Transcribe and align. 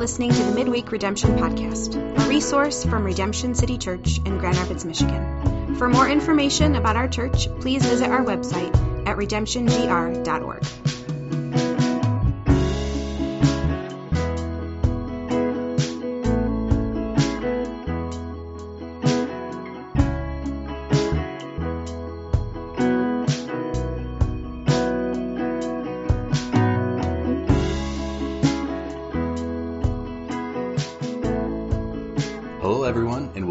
Listening 0.00 0.30
to 0.30 0.42
the 0.44 0.52
Midweek 0.52 0.92
Redemption 0.92 1.36
Podcast, 1.36 1.94
a 1.94 2.26
resource 2.26 2.86
from 2.86 3.04
Redemption 3.04 3.54
City 3.54 3.76
Church 3.76 4.16
in 4.24 4.38
Grand 4.38 4.56
Rapids, 4.56 4.86
Michigan. 4.86 5.76
For 5.76 5.90
more 5.90 6.08
information 6.08 6.74
about 6.74 6.96
our 6.96 7.06
church, 7.06 7.48
please 7.60 7.84
visit 7.84 8.08
our 8.08 8.24
website 8.24 8.74
at 9.06 9.18
redemptiongr.org. 9.18 10.49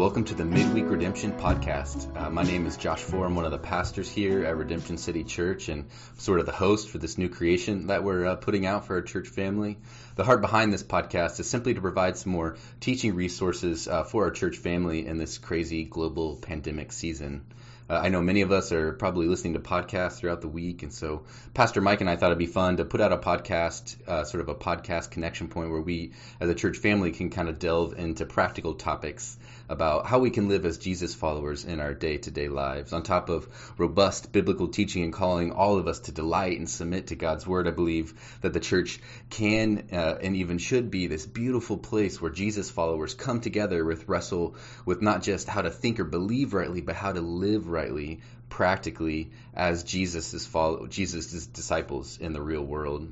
welcome 0.00 0.24
to 0.24 0.34
the 0.34 0.46
Midweek 0.46 0.88
Redemption 0.88 1.30
Podcast. 1.30 2.16
Uh, 2.16 2.30
my 2.30 2.42
name 2.42 2.64
is 2.64 2.78
Josh 2.78 3.02
Foor. 3.02 3.26
I'm 3.26 3.34
one 3.34 3.44
of 3.44 3.50
the 3.50 3.58
pastors 3.58 4.10
here 4.10 4.46
at 4.46 4.56
Redemption 4.56 4.96
City 4.96 5.24
Church 5.24 5.68
and 5.68 5.90
sort 6.16 6.40
of 6.40 6.46
the 6.46 6.52
host 6.52 6.88
for 6.88 6.96
this 6.96 7.18
new 7.18 7.28
creation 7.28 7.88
that 7.88 8.02
we're 8.02 8.24
uh, 8.24 8.36
putting 8.36 8.64
out 8.64 8.86
for 8.86 8.94
our 8.94 9.02
church 9.02 9.28
family. 9.28 9.76
The 10.16 10.24
heart 10.24 10.40
behind 10.40 10.72
this 10.72 10.82
podcast 10.82 11.38
is 11.38 11.50
simply 11.50 11.74
to 11.74 11.82
provide 11.82 12.16
some 12.16 12.32
more 12.32 12.56
teaching 12.80 13.14
resources 13.14 13.86
uh, 13.86 14.04
for 14.04 14.24
our 14.24 14.30
church 14.30 14.56
family 14.56 15.06
in 15.06 15.18
this 15.18 15.36
crazy 15.36 15.84
global 15.84 16.36
pandemic 16.36 16.92
season. 16.92 17.44
Uh, 17.90 18.00
I 18.02 18.08
know 18.08 18.22
many 18.22 18.40
of 18.40 18.52
us 18.52 18.72
are 18.72 18.92
probably 18.92 19.26
listening 19.26 19.52
to 19.54 19.58
podcasts 19.58 20.18
throughout 20.18 20.40
the 20.40 20.48
week, 20.48 20.82
and 20.82 20.94
so 20.94 21.24
Pastor 21.52 21.82
Mike 21.82 22.00
and 22.00 22.08
I 22.08 22.16
thought 22.16 22.28
it'd 22.28 22.38
be 22.38 22.46
fun 22.46 22.78
to 22.78 22.86
put 22.86 23.02
out 23.02 23.12
a 23.12 23.18
podcast, 23.18 23.96
uh, 24.08 24.24
sort 24.24 24.40
of 24.40 24.48
a 24.48 24.54
podcast 24.54 25.10
connection 25.10 25.48
point 25.48 25.70
where 25.70 25.80
we, 25.80 26.12
as 26.40 26.48
a 26.48 26.54
church 26.54 26.78
family, 26.78 27.10
can 27.10 27.28
kind 27.28 27.50
of 27.50 27.58
delve 27.58 27.98
into 27.98 28.24
practical 28.24 28.74
topics 28.74 29.36
about 29.70 30.04
how 30.04 30.18
we 30.18 30.30
can 30.30 30.48
live 30.48 30.66
as 30.66 30.78
Jesus 30.78 31.14
followers 31.14 31.64
in 31.64 31.78
our 31.78 31.94
day 31.94 32.18
to 32.18 32.30
day 32.30 32.48
lives. 32.48 32.92
On 32.92 33.04
top 33.04 33.28
of 33.28 33.48
robust 33.78 34.32
biblical 34.32 34.66
teaching 34.66 35.04
and 35.04 35.12
calling 35.12 35.52
all 35.52 35.78
of 35.78 35.86
us 35.86 36.00
to 36.00 36.12
delight 36.12 36.58
and 36.58 36.68
submit 36.68 37.06
to 37.06 37.14
God's 37.14 37.46
word, 37.46 37.68
I 37.68 37.70
believe 37.70 38.12
that 38.40 38.52
the 38.52 38.58
church 38.58 38.98
can 39.30 39.86
uh, 39.92 40.18
and 40.20 40.34
even 40.34 40.58
should 40.58 40.90
be 40.90 41.06
this 41.06 41.24
beautiful 41.24 41.78
place 41.78 42.20
where 42.20 42.32
Jesus 42.32 42.68
followers 42.68 43.14
come 43.14 43.40
together 43.40 43.84
with 43.84 44.08
wrestle 44.08 44.56
with 44.84 45.02
not 45.02 45.22
just 45.22 45.48
how 45.48 45.62
to 45.62 45.70
think 45.70 46.00
or 46.00 46.04
believe 46.04 46.52
rightly, 46.52 46.80
but 46.80 46.96
how 46.96 47.12
to 47.12 47.20
live 47.20 47.68
rightly, 47.68 48.22
practically 48.48 49.30
as 49.54 49.84
Jesus' 49.84 50.44
follow 50.46 50.88
Jesus' 50.88 51.46
disciples 51.46 52.18
in 52.18 52.32
the 52.32 52.42
real 52.42 52.64
world. 52.64 53.08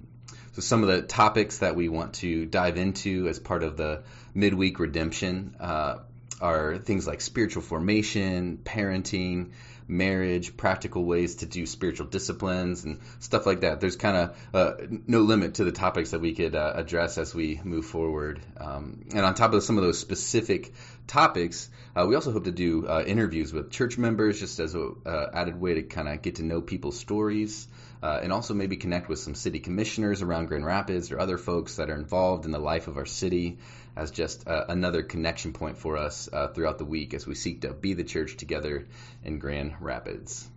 So 0.52 0.62
some 0.62 0.82
of 0.82 0.88
the 0.88 1.02
topics 1.02 1.58
that 1.58 1.76
we 1.76 1.88
want 1.88 2.14
to 2.14 2.44
dive 2.44 2.78
into 2.78 3.28
as 3.28 3.38
part 3.38 3.62
of 3.62 3.76
the 3.76 4.02
midweek 4.34 4.80
redemption 4.80 5.54
uh, 5.60 5.98
are 6.40 6.78
things 6.78 7.06
like 7.06 7.20
spiritual 7.20 7.62
formation, 7.62 8.58
parenting, 8.64 9.50
marriage, 9.88 10.56
practical 10.56 11.04
ways 11.04 11.36
to 11.36 11.46
do 11.46 11.66
spiritual 11.66 12.06
disciplines, 12.06 12.84
and 12.84 13.00
stuff 13.20 13.46
like 13.46 13.60
that. 13.60 13.80
There's 13.80 13.96
kind 13.96 14.16
of 14.16 14.36
uh, 14.54 14.86
no 15.06 15.20
limit 15.20 15.54
to 15.54 15.64
the 15.64 15.72
topics 15.72 16.10
that 16.10 16.20
we 16.20 16.34
could 16.34 16.54
uh, 16.54 16.72
address 16.74 17.18
as 17.18 17.34
we 17.34 17.60
move 17.64 17.86
forward. 17.86 18.40
Um, 18.58 19.06
and 19.14 19.24
on 19.24 19.34
top 19.34 19.54
of 19.54 19.62
some 19.62 19.78
of 19.78 19.84
those 19.84 19.98
specific 19.98 20.72
topics, 21.06 21.70
uh, 21.96 22.06
we 22.06 22.14
also 22.14 22.32
hope 22.32 22.44
to 22.44 22.52
do 22.52 22.86
uh, 22.86 23.02
interviews 23.06 23.52
with 23.52 23.70
church 23.70 23.96
members 23.96 24.38
just 24.38 24.60
as 24.60 24.74
an 24.74 24.96
added 25.06 25.58
way 25.58 25.74
to 25.74 25.82
kind 25.82 26.08
of 26.08 26.20
get 26.22 26.36
to 26.36 26.44
know 26.44 26.60
people's 26.60 26.98
stories. 26.98 27.66
Uh, 28.02 28.20
and 28.22 28.32
also 28.32 28.54
maybe 28.54 28.76
connect 28.76 29.08
with 29.08 29.18
some 29.18 29.34
city 29.34 29.58
commissioners 29.58 30.22
around 30.22 30.46
Grand 30.46 30.64
Rapids 30.64 31.10
or 31.10 31.18
other 31.18 31.36
folks 31.36 31.76
that 31.76 31.90
are 31.90 31.96
involved 31.96 32.44
in 32.44 32.52
the 32.52 32.58
life 32.58 32.86
of 32.86 32.96
our 32.96 33.06
city 33.06 33.58
as 33.96 34.12
just 34.12 34.46
uh, 34.46 34.66
another 34.68 35.02
connection 35.02 35.52
point 35.52 35.78
for 35.78 35.96
us 35.96 36.28
uh, 36.32 36.48
throughout 36.48 36.78
the 36.78 36.84
week 36.84 37.12
as 37.14 37.26
we 37.26 37.34
seek 37.34 37.62
to 37.62 37.72
be 37.72 37.94
the 37.94 38.04
church 38.04 38.36
together 38.36 38.86
in 39.24 39.40
Grand 39.40 39.74
Rapids. 39.80 40.48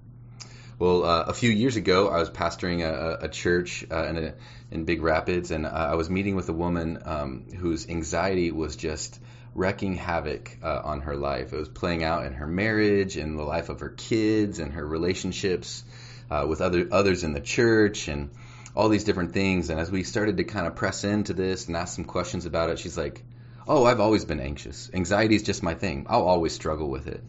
Well, 0.81 1.03
uh, 1.03 1.25
a 1.27 1.33
few 1.33 1.51
years 1.51 1.75
ago, 1.75 2.09
I 2.09 2.17
was 2.17 2.31
pastoring 2.31 2.81
a, 2.81 3.25
a 3.25 3.29
church 3.29 3.85
uh, 3.91 4.03
in, 4.05 4.17
a, 4.17 4.33
in 4.71 4.85
Big 4.85 5.03
Rapids, 5.03 5.51
and 5.51 5.67
uh, 5.67 5.69
I 5.69 5.93
was 5.93 6.09
meeting 6.09 6.35
with 6.35 6.49
a 6.49 6.53
woman 6.53 7.03
um, 7.05 7.45
whose 7.55 7.87
anxiety 7.87 8.51
was 8.51 8.75
just 8.75 9.19
wrecking 9.53 9.93
havoc 9.93 10.57
uh, 10.63 10.81
on 10.83 11.01
her 11.01 11.15
life. 11.15 11.53
It 11.53 11.57
was 11.57 11.69
playing 11.69 12.03
out 12.03 12.25
in 12.25 12.33
her 12.33 12.47
marriage, 12.47 13.15
and 13.15 13.37
the 13.37 13.43
life 13.43 13.69
of 13.69 13.81
her 13.81 13.89
kids, 13.89 14.57
and 14.57 14.73
her 14.73 14.83
relationships 14.83 15.83
uh, 16.31 16.45
with 16.47 16.61
other 16.61 16.87
others 16.91 17.23
in 17.23 17.33
the 17.33 17.41
church, 17.41 18.07
and 18.07 18.29
all 18.75 18.89
these 18.89 19.03
different 19.03 19.33
things. 19.33 19.69
And 19.69 19.79
as 19.79 19.91
we 19.91 20.03
started 20.03 20.37
to 20.37 20.45
kind 20.45 20.65
of 20.65 20.75
press 20.75 21.03
into 21.03 21.33
this 21.33 21.67
and 21.67 21.75
ask 21.75 21.95
some 21.95 22.05
questions 22.05 22.45
about 22.45 22.69
it, 22.69 22.79
she's 22.79 22.97
like, 22.97 23.23
"Oh, 23.67 23.83
I've 23.85 23.99
always 23.99 24.25
been 24.25 24.39
anxious. 24.39 24.89
Anxiety 24.93 25.35
is 25.35 25.43
just 25.43 25.61
my 25.61 25.73
thing. 25.73 26.05
I'll 26.09 26.23
always 26.23 26.53
struggle 26.53 26.89
with 26.89 27.07
it." 27.07 27.23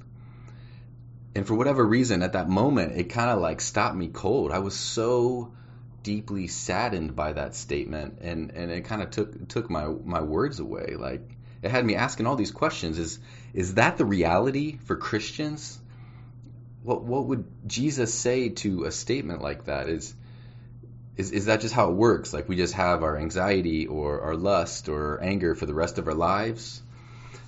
And 1.34 1.46
for 1.46 1.54
whatever 1.54 1.84
reason, 1.84 2.22
at 2.22 2.34
that 2.34 2.48
moment, 2.48 2.96
it 2.96 3.04
kind 3.04 3.30
of 3.30 3.40
like 3.40 3.60
stopped 3.60 3.96
me 3.96 4.08
cold. 4.08 4.52
I 4.52 4.60
was 4.60 4.76
so 4.76 5.52
deeply 6.02 6.46
saddened 6.46 7.16
by 7.16 7.32
that 7.32 7.54
statement, 7.54 8.18
and 8.20 8.52
and 8.52 8.70
it 8.70 8.84
kind 8.84 9.02
of 9.02 9.10
took 9.10 9.48
took 9.48 9.68
my 9.68 9.86
my 10.04 10.20
words 10.20 10.60
away. 10.60 10.94
Like 10.96 11.28
it 11.62 11.70
had 11.70 11.84
me 11.84 11.96
asking 11.96 12.26
all 12.26 12.36
these 12.36 12.52
questions: 12.52 12.98
Is 12.98 13.18
is 13.52 13.74
that 13.74 13.96
the 13.96 14.04
reality 14.04 14.78
for 14.84 14.94
Christians? 14.94 15.80
What 16.82 17.02
what 17.02 17.26
would 17.26 17.44
Jesus 17.66 18.12
say 18.12 18.50
to 18.50 18.84
a 18.84 18.92
statement 18.92 19.42
like 19.42 19.64
that? 19.66 19.88
Is 19.88 20.14
is 21.16 21.30
is 21.30 21.46
that 21.46 21.60
just 21.60 21.74
how 21.74 21.90
it 21.90 21.94
works? 21.94 22.32
Like 22.32 22.48
we 22.48 22.56
just 22.56 22.74
have 22.74 23.02
our 23.02 23.16
anxiety 23.16 23.86
or 23.86 24.20
our 24.22 24.36
lust 24.36 24.88
or 24.88 25.22
anger 25.22 25.54
for 25.54 25.66
the 25.66 25.74
rest 25.74 25.98
of 25.98 26.08
our 26.08 26.14
lives? 26.14 26.82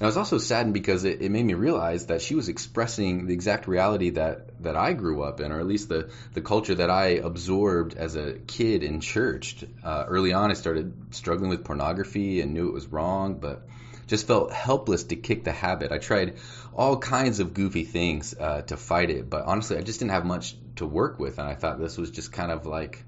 And 0.00 0.02
I 0.02 0.06
was 0.06 0.16
also 0.16 0.38
saddened 0.38 0.74
because 0.74 1.04
it, 1.04 1.22
it 1.22 1.30
made 1.30 1.44
me 1.44 1.54
realize 1.54 2.06
that 2.06 2.20
she 2.20 2.34
was 2.34 2.48
expressing 2.48 3.26
the 3.26 3.32
exact 3.32 3.68
reality 3.68 4.10
that, 4.10 4.62
that 4.64 4.74
I 4.74 4.92
grew 4.92 5.22
up 5.22 5.40
in, 5.40 5.52
or 5.52 5.60
at 5.60 5.66
least 5.66 5.88
the, 5.88 6.10
the 6.32 6.40
culture 6.40 6.74
that 6.74 6.90
I 6.90 7.10
absorbed 7.10 7.94
as 7.94 8.16
a 8.16 8.32
kid 8.34 8.82
in 8.82 9.00
church. 9.00 9.64
Uh, 9.84 10.04
early 10.08 10.32
on, 10.32 10.50
I 10.50 10.54
started 10.54 11.14
struggling 11.14 11.48
with 11.48 11.64
pornography 11.64 12.40
and 12.40 12.54
knew 12.54 12.68
it 12.68 12.74
was 12.74 12.88
wrong, 12.88 13.34
but 13.34 13.68
just 14.06 14.26
felt 14.26 14.52
helpless 14.52 15.04
to 15.04 15.16
kick 15.16 15.44
the 15.44 15.52
habit. 15.52 15.92
I 15.92 15.98
tried 15.98 16.36
all 16.74 16.98
kinds 16.98 17.40
of 17.40 17.54
goofy 17.54 17.84
things 17.84 18.34
uh, 18.38 18.62
to 18.62 18.76
fight 18.76 19.10
it, 19.10 19.28
but 19.30 19.44
honestly, 19.44 19.76
I 19.76 19.82
just 19.82 20.00
didn't 20.00 20.12
have 20.12 20.24
much 20.24 20.56
to 20.76 20.86
work 20.86 21.18
with, 21.18 21.38
and 21.38 21.48
I 21.48 21.54
thought 21.54 21.78
this 21.78 21.96
was 21.96 22.10
just 22.10 22.32
kind 22.32 22.50
of 22.50 22.66
like 22.66 23.04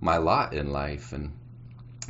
my 0.00 0.18
lot 0.18 0.54
in 0.54 0.70
life. 0.72 1.12
And 1.12 1.32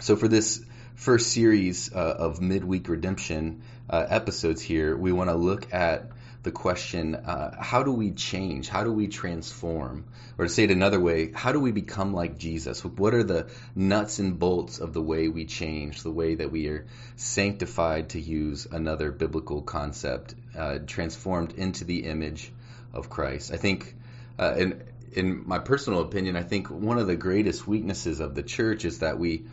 so, 0.00 0.16
for 0.16 0.28
this 0.28 0.64
first 0.94 1.32
series 1.32 1.92
uh, 1.92 2.16
of 2.18 2.40
midweek 2.40 2.88
redemption 2.88 3.62
uh, 3.88 4.04
episodes 4.08 4.60
here, 4.60 4.96
we 4.96 5.12
want 5.12 5.30
to 5.30 5.36
look 5.36 5.72
at 5.72 6.10
the 6.48 6.52
question 6.52 7.14
uh, 7.14 7.54
how 7.62 7.82
do 7.82 7.92
we 7.92 8.10
change? 8.10 8.70
How 8.70 8.82
do 8.82 8.90
we 8.90 9.06
transform? 9.06 10.06
Or 10.38 10.46
to 10.46 10.50
say 10.50 10.64
it 10.64 10.70
another 10.70 10.98
way, 10.98 11.30
how 11.30 11.52
do 11.52 11.60
we 11.60 11.72
become 11.72 12.14
like 12.14 12.38
Jesus? 12.38 12.82
What 12.82 13.12
are 13.12 13.22
the 13.22 13.50
nuts 13.74 14.18
and 14.18 14.38
bolts 14.38 14.78
of 14.78 14.94
the 14.94 15.02
way 15.02 15.28
we 15.28 15.44
change, 15.44 16.02
the 16.02 16.10
way 16.10 16.36
that 16.36 16.50
we 16.50 16.68
are 16.68 16.86
sanctified, 17.16 18.08
to 18.10 18.20
use 18.20 18.66
another 18.70 19.12
biblical 19.12 19.60
concept, 19.60 20.34
uh, 20.56 20.78
transformed 20.86 21.52
into 21.52 21.84
the 21.84 22.04
image 22.06 22.50
of 22.94 23.10
Christ? 23.10 23.52
I 23.52 23.58
think, 23.58 23.94
uh, 24.38 24.54
in, 24.56 24.82
in 25.12 25.46
my 25.46 25.58
personal 25.58 26.00
opinion, 26.00 26.34
I 26.34 26.44
think 26.44 26.70
one 26.70 26.98
of 26.98 27.06
the 27.06 27.16
greatest 27.16 27.68
weaknesses 27.68 28.20
of 28.20 28.34
the 28.34 28.42
church 28.42 28.86
is 28.86 29.00
that 29.00 29.18
we 29.18 29.44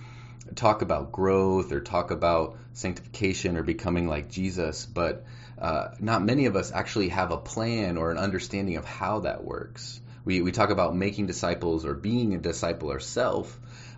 talk 0.56 0.82
about 0.82 1.12
growth 1.12 1.74
or 1.74 1.82
talk 1.82 2.12
about 2.12 2.58
sanctification 2.72 3.58
or 3.58 3.64
becoming 3.64 4.08
like 4.08 4.32
Jesus, 4.32 4.86
but 4.86 5.26
uh, 5.60 5.90
not 6.00 6.24
many 6.24 6.48
of 6.48 6.56
us 6.56 6.72
actually 6.72 7.10
have 7.10 7.32
a 7.32 7.38
plan 7.38 7.98
or 7.98 8.12
an 8.12 8.18
understanding 8.18 8.78
of 8.78 8.86
how 8.86 9.22
that 9.22 9.44
works. 9.44 10.00
We, 10.26 10.42
we 10.42 10.52
talk 10.52 10.70
about 10.70 10.96
making 10.96 11.28
disciples 11.28 11.86
or 11.86 11.94
being 11.94 12.34
a 12.34 12.38
disciple 12.38 12.92
ourselves, 12.92 13.56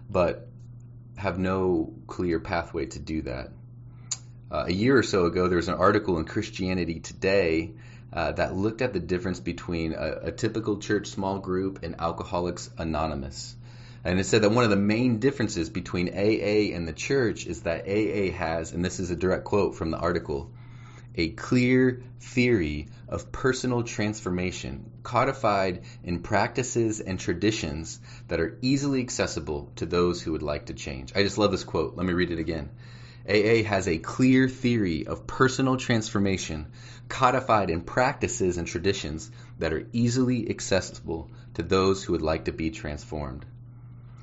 but 0.10 0.48
have 1.16 1.40
no 1.40 1.94
clear 2.06 2.40
pathway 2.40 2.86
to 2.88 3.00
do 3.00 3.24
that. 3.24 3.52
Uh, 4.52 4.66
a 4.68 4.72
year 4.72 4.98
or 4.98 5.04
so 5.04 5.26
ago, 5.26 5.48
there 5.48 5.58
was 5.58 5.68
an 5.68 5.76
article 5.76 6.20
in 6.20 6.26
Christianity 6.26 7.00
Today 7.00 7.74
uh, 8.14 8.32
that 8.34 8.56
looked 8.56 8.82
at 8.82 8.94
the 8.94 9.00
difference 9.00 9.40
between 9.40 9.94
a, 9.94 10.20
a 10.24 10.32
typical 10.32 10.78
church 10.78 11.08
small 11.08 11.40
group 11.40 11.84
and 11.84 12.00
Alcoholics 12.00 12.70
Anonymous. 12.78 13.56
And 14.04 14.20
it 14.20 14.26
said 14.26 14.44
that 14.44 14.52
one 14.52 14.64
of 14.64 14.70
the 14.70 14.78
main 14.78 15.20
differences 15.20 15.70
between 15.70 16.10
AA 16.10 16.74
and 16.76 16.88
the 16.88 16.94
church 16.94 17.46
is 17.46 17.64
that 17.64 17.88
AA 17.88 18.32
has, 18.32 18.72
and 18.72 18.86
this 18.86 19.00
is 19.00 19.12
a 19.12 19.16
direct 19.16 19.44
quote 19.44 19.76
from 19.76 19.92
the 19.92 19.98
article, 19.98 20.50
a 21.18 21.30
clear 21.30 22.02
theory 22.20 22.88
of 23.08 23.32
personal 23.32 23.84
transformation 23.84 24.92
codified 25.04 25.82
in 26.04 26.20
practices 26.20 27.00
and 27.00 27.20
traditions 27.20 28.00
that 28.28 28.40
are 28.40 28.58
easily 28.62 29.02
accessible 29.02 29.72
to 29.78 29.86
those 29.86 30.22
who 30.22 30.34
would 30.34 30.44
like 30.44 30.68
to 30.68 30.74
change. 30.74 31.12
I 31.16 31.24
just 31.24 31.38
love 31.38 31.52
this 31.52 31.64
quote. 31.64 31.96
Let 31.96 32.06
me 32.06 32.14
read 32.14 32.32
it 32.32 32.40
again. 32.40 32.70
AA 33.28 33.64
has 33.68 33.88
a 33.88 33.98
clear 33.98 34.48
theory 34.48 35.06
of 35.06 35.28
personal 35.28 35.76
transformation 35.76 36.68
codified 37.10 37.70
in 37.70 37.82
practices 37.82 38.58
and 38.58 38.68
traditions 38.68 39.30
that 39.60 39.74
are 39.74 39.88
easily 39.92 40.50
accessible 40.50 41.30
to 41.56 41.64
those 41.64 42.04
who 42.04 42.14
would 42.14 42.22
like 42.22 42.46
to 42.46 42.54
be 42.54 42.70
transformed. 42.70 43.46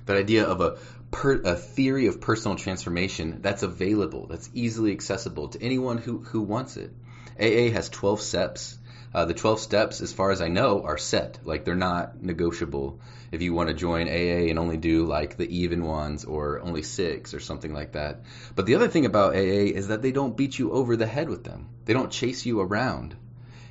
That 0.06 0.16
idea 0.16 0.44
of 0.44 0.60
a, 0.60 0.78
per, 1.14 1.40
a 1.44 1.54
theory 1.54 2.06
of 2.08 2.20
personal 2.20 2.56
transformation 2.56 3.38
that's 3.40 3.62
available, 3.62 4.26
that's 4.26 4.50
easily 4.52 4.90
accessible 4.90 5.48
to 5.48 5.62
anyone 5.62 5.98
who, 5.98 6.18
who 6.18 6.42
wants 6.42 6.76
it. 6.76 6.92
AA 7.38 7.72
has 7.72 7.88
12 7.88 8.20
steps. 8.20 8.76
Uh, 9.14 9.24
the 9.24 9.34
12 9.34 9.60
steps, 9.60 10.00
as 10.00 10.12
far 10.12 10.32
as 10.32 10.42
I 10.42 10.48
know, 10.48 10.82
are 10.82 10.98
set. 10.98 11.38
Like 11.44 11.64
they're 11.64 11.76
not 11.76 12.20
negotiable. 12.20 13.00
If 13.30 13.42
you 13.42 13.54
want 13.54 13.68
to 13.68 13.74
join 13.74 14.08
AA 14.08 14.50
and 14.50 14.58
only 14.58 14.76
do 14.76 15.06
like 15.06 15.36
the 15.36 15.62
even 15.62 15.84
ones 15.84 16.24
or 16.24 16.60
only 16.60 16.82
six 16.82 17.32
or 17.32 17.40
something 17.40 17.72
like 17.72 17.92
that. 17.92 18.22
But 18.56 18.66
the 18.66 18.74
other 18.74 18.88
thing 18.88 19.06
about 19.06 19.36
AA 19.36 19.70
is 19.78 19.88
that 19.88 20.02
they 20.02 20.10
don't 20.10 20.36
beat 20.36 20.58
you 20.58 20.72
over 20.72 20.96
the 20.96 21.06
head 21.06 21.28
with 21.28 21.44
them. 21.44 21.68
They 21.84 21.92
don't 21.92 22.10
chase 22.10 22.44
you 22.44 22.60
around. 22.60 23.14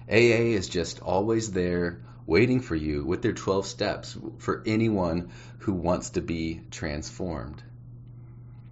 AA 0.10 0.56
is 0.56 0.70
just 0.70 1.02
always 1.02 1.52
there 1.52 2.00
waiting 2.26 2.60
for 2.60 2.76
you 2.76 3.04
with 3.04 3.22
their 3.22 3.34
12 3.34 3.66
steps 3.66 4.18
for 4.40 4.64
anyone 4.66 5.32
who 5.60 5.74
wants 5.74 6.12
to 6.12 6.22
be 6.22 6.62
transformed. 6.72 7.62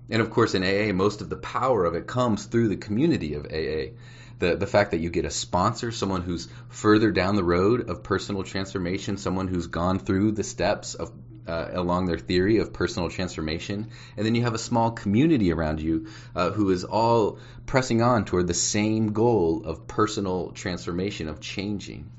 And 0.09 0.21
of 0.21 0.29
course, 0.29 0.55
in 0.55 0.63
AA, 0.63 0.93
most 0.93 1.21
of 1.21 1.29
the 1.29 1.37
power 1.37 1.85
of 1.85 1.95
it 1.95 2.07
comes 2.07 2.45
through 2.45 2.67
the 2.67 2.75
community 2.77 3.33
of 3.35 3.45
AA. 3.45 3.95
The, 4.39 4.55
the 4.55 4.67
fact 4.67 4.91
that 4.91 4.99
you 4.99 5.09
get 5.09 5.25
a 5.25 5.29
sponsor, 5.29 5.91
someone 5.91 6.21
who's 6.21 6.47
further 6.69 7.11
down 7.11 7.35
the 7.35 7.43
road 7.43 7.89
of 7.89 8.03
personal 8.03 8.43
transformation, 8.43 9.17
someone 9.17 9.47
who's 9.47 9.67
gone 9.67 9.99
through 9.99 10.31
the 10.31 10.43
steps 10.43 10.95
of 10.95 11.11
uh, 11.47 11.69
along 11.73 12.05
their 12.05 12.19
theory 12.19 12.57
of 12.57 12.73
personal 12.73 13.09
transformation. 13.09 13.89
And 14.15 14.25
then 14.25 14.35
you 14.35 14.43
have 14.43 14.53
a 14.53 14.59
small 14.59 14.91
community 14.91 15.51
around 15.51 15.81
you 15.81 16.07
uh, 16.35 16.51
who 16.51 16.69
is 16.69 16.83
all 16.83 17.39
pressing 17.65 18.01
on 18.01 18.25
toward 18.25 18.47
the 18.47 18.53
same 18.53 19.13
goal 19.13 19.63
of 19.65 19.87
personal 19.87 20.51
transformation, 20.51 21.27
of 21.27 21.39
changing. 21.39 22.09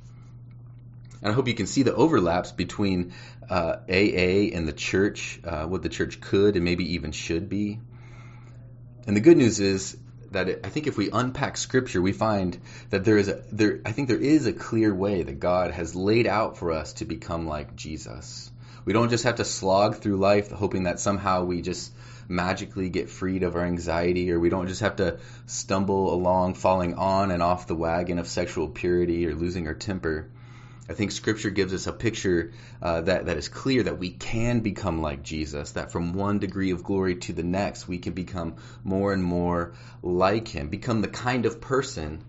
And 1.23 1.31
I 1.31 1.35
hope 1.35 1.47
you 1.49 1.55
can 1.55 1.67
see 1.67 1.85
the 1.85 1.95
overlaps 1.95 2.51
between 2.51 3.13
uh, 3.49 3.77
AA 3.89 4.51
and 4.55 4.67
the 4.67 4.73
church, 4.73 5.41
uh, 5.45 5.67
what 5.67 5.83
the 5.83 5.89
church 5.89 6.21
could 6.21 6.57
and 6.57 6.65
maybe 6.65 6.95
even 6.95 7.13
should 7.13 7.49
be. 7.49 7.79
And 9.07 9.17
the 9.17 9.21
good 9.21 9.37
news 9.37 9.61
is 9.61 9.97
that 10.33 10.49
it, 10.49 10.61
I 10.65 10.69
think 10.69 10.87
if 10.87 10.97
we 10.97 11.11
unpack 11.11 11.57
Scripture, 11.57 12.03
we 12.03 12.13
find 12.13 12.59
that 12.91 13.05
there 13.05 13.19
is 13.19 13.29
a 13.29 13.43
there. 13.53 13.81
I 13.85 13.93
think 13.93 14.09
there 14.09 14.19
is 14.19 14.47
a 14.47 14.53
clear 14.53 14.95
way 14.95 15.23
that 15.23 15.39
God 15.39 15.71
has 15.71 15.95
laid 15.95 16.27
out 16.27 16.57
for 16.57 16.73
us 16.73 16.95
to 16.95 17.05
become 17.05 17.47
like 17.47 17.77
Jesus. 17.77 18.51
We 18.85 18.93
don't 18.93 19.11
just 19.11 19.25
have 19.25 19.37
to 19.37 19.45
slog 19.45 19.97
through 19.97 20.17
life 20.17 20.51
hoping 20.51 20.85
that 20.85 20.99
somehow 20.99 21.45
we 21.45 21.63
just 21.63 21.93
magically 22.29 22.89
get 22.89 23.11
freed 23.11 23.43
of 23.43 23.55
our 23.55 23.65
anxiety, 23.65 24.33
or 24.33 24.41
we 24.41 24.49
don't 24.49 24.69
just 24.69 24.81
have 24.81 24.97
to 24.97 25.19
stumble 25.47 26.13
along 26.13 26.55
falling 26.55 26.95
on 26.95 27.31
and 27.31 27.43
off 27.43 27.67
the 27.67 27.77
wagon 27.77 28.19
of 28.19 28.27
sexual 28.27 28.69
purity 28.69 29.27
or 29.27 29.35
losing 29.35 29.69
our 29.69 29.75
temper. 29.75 30.29
I 30.88 30.94
think 30.94 31.12
Scripture 31.12 31.50
gives 31.50 31.73
us 31.73 31.87
a 31.87 31.93
picture 31.93 32.52
uh, 32.82 33.02
that 33.02 33.26
that 33.26 33.37
is 33.37 33.49
clear 33.49 33.84
that 33.84 33.99
we 33.99 34.11
can 34.11 34.61
become 34.61 35.00
like 35.00 35.23
Jesus. 35.23 35.73
That 35.73 35.93
from 35.93 36.12
one 36.12 36.40
degree 36.40 36.73
of 36.73 36.82
glory 36.82 37.17
to 37.17 37.32
the 37.32 37.44
next, 37.44 37.87
we 37.87 37.99
can 37.99 38.14
become 38.14 38.56
more 38.82 39.12
and 39.12 39.23
more 39.23 39.75
like 40.02 40.49
Him, 40.49 40.69
become 40.69 41.00
the 41.00 41.08
kind 41.08 41.46
of 41.46 41.61
person 41.61 42.25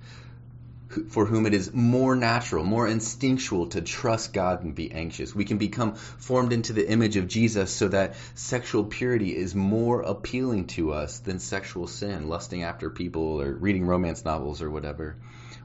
for 1.09 1.25
whom 1.25 1.47
it 1.47 1.55
is 1.55 1.73
more 1.73 2.15
natural, 2.15 2.63
more 2.63 2.87
instinctual 2.87 3.65
to 3.67 3.81
trust 3.81 4.31
God 4.31 4.63
and 4.63 4.75
be 4.75 4.91
anxious. 4.91 5.33
We 5.33 5.45
can 5.45 5.57
become 5.57 5.95
formed 5.95 6.53
into 6.53 6.73
the 6.73 6.87
image 6.87 7.17
of 7.17 7.27
Jesus 7.27 7.71
so 7.71 7.87
that 7.87 8.15
sexual 8.35 8.83
purity 8.83 9.35
is 9.35 9.55
more 9.55 10.01
appealing 10.01 10.67
to 10.67 10.93
us 10.93 11.17
than 11.17 11.39
sexual 11.39 11.87
sin, 11.87 12.29
lusting 12.29 12.61
after 12.61 12.91
people 12.91 13.41
or 13.41 13.51
reading 13.51 13.87
romance 13.87 14.23
novels 14.23 14.61
or 14.61 14.69
whatever 14.69 15.15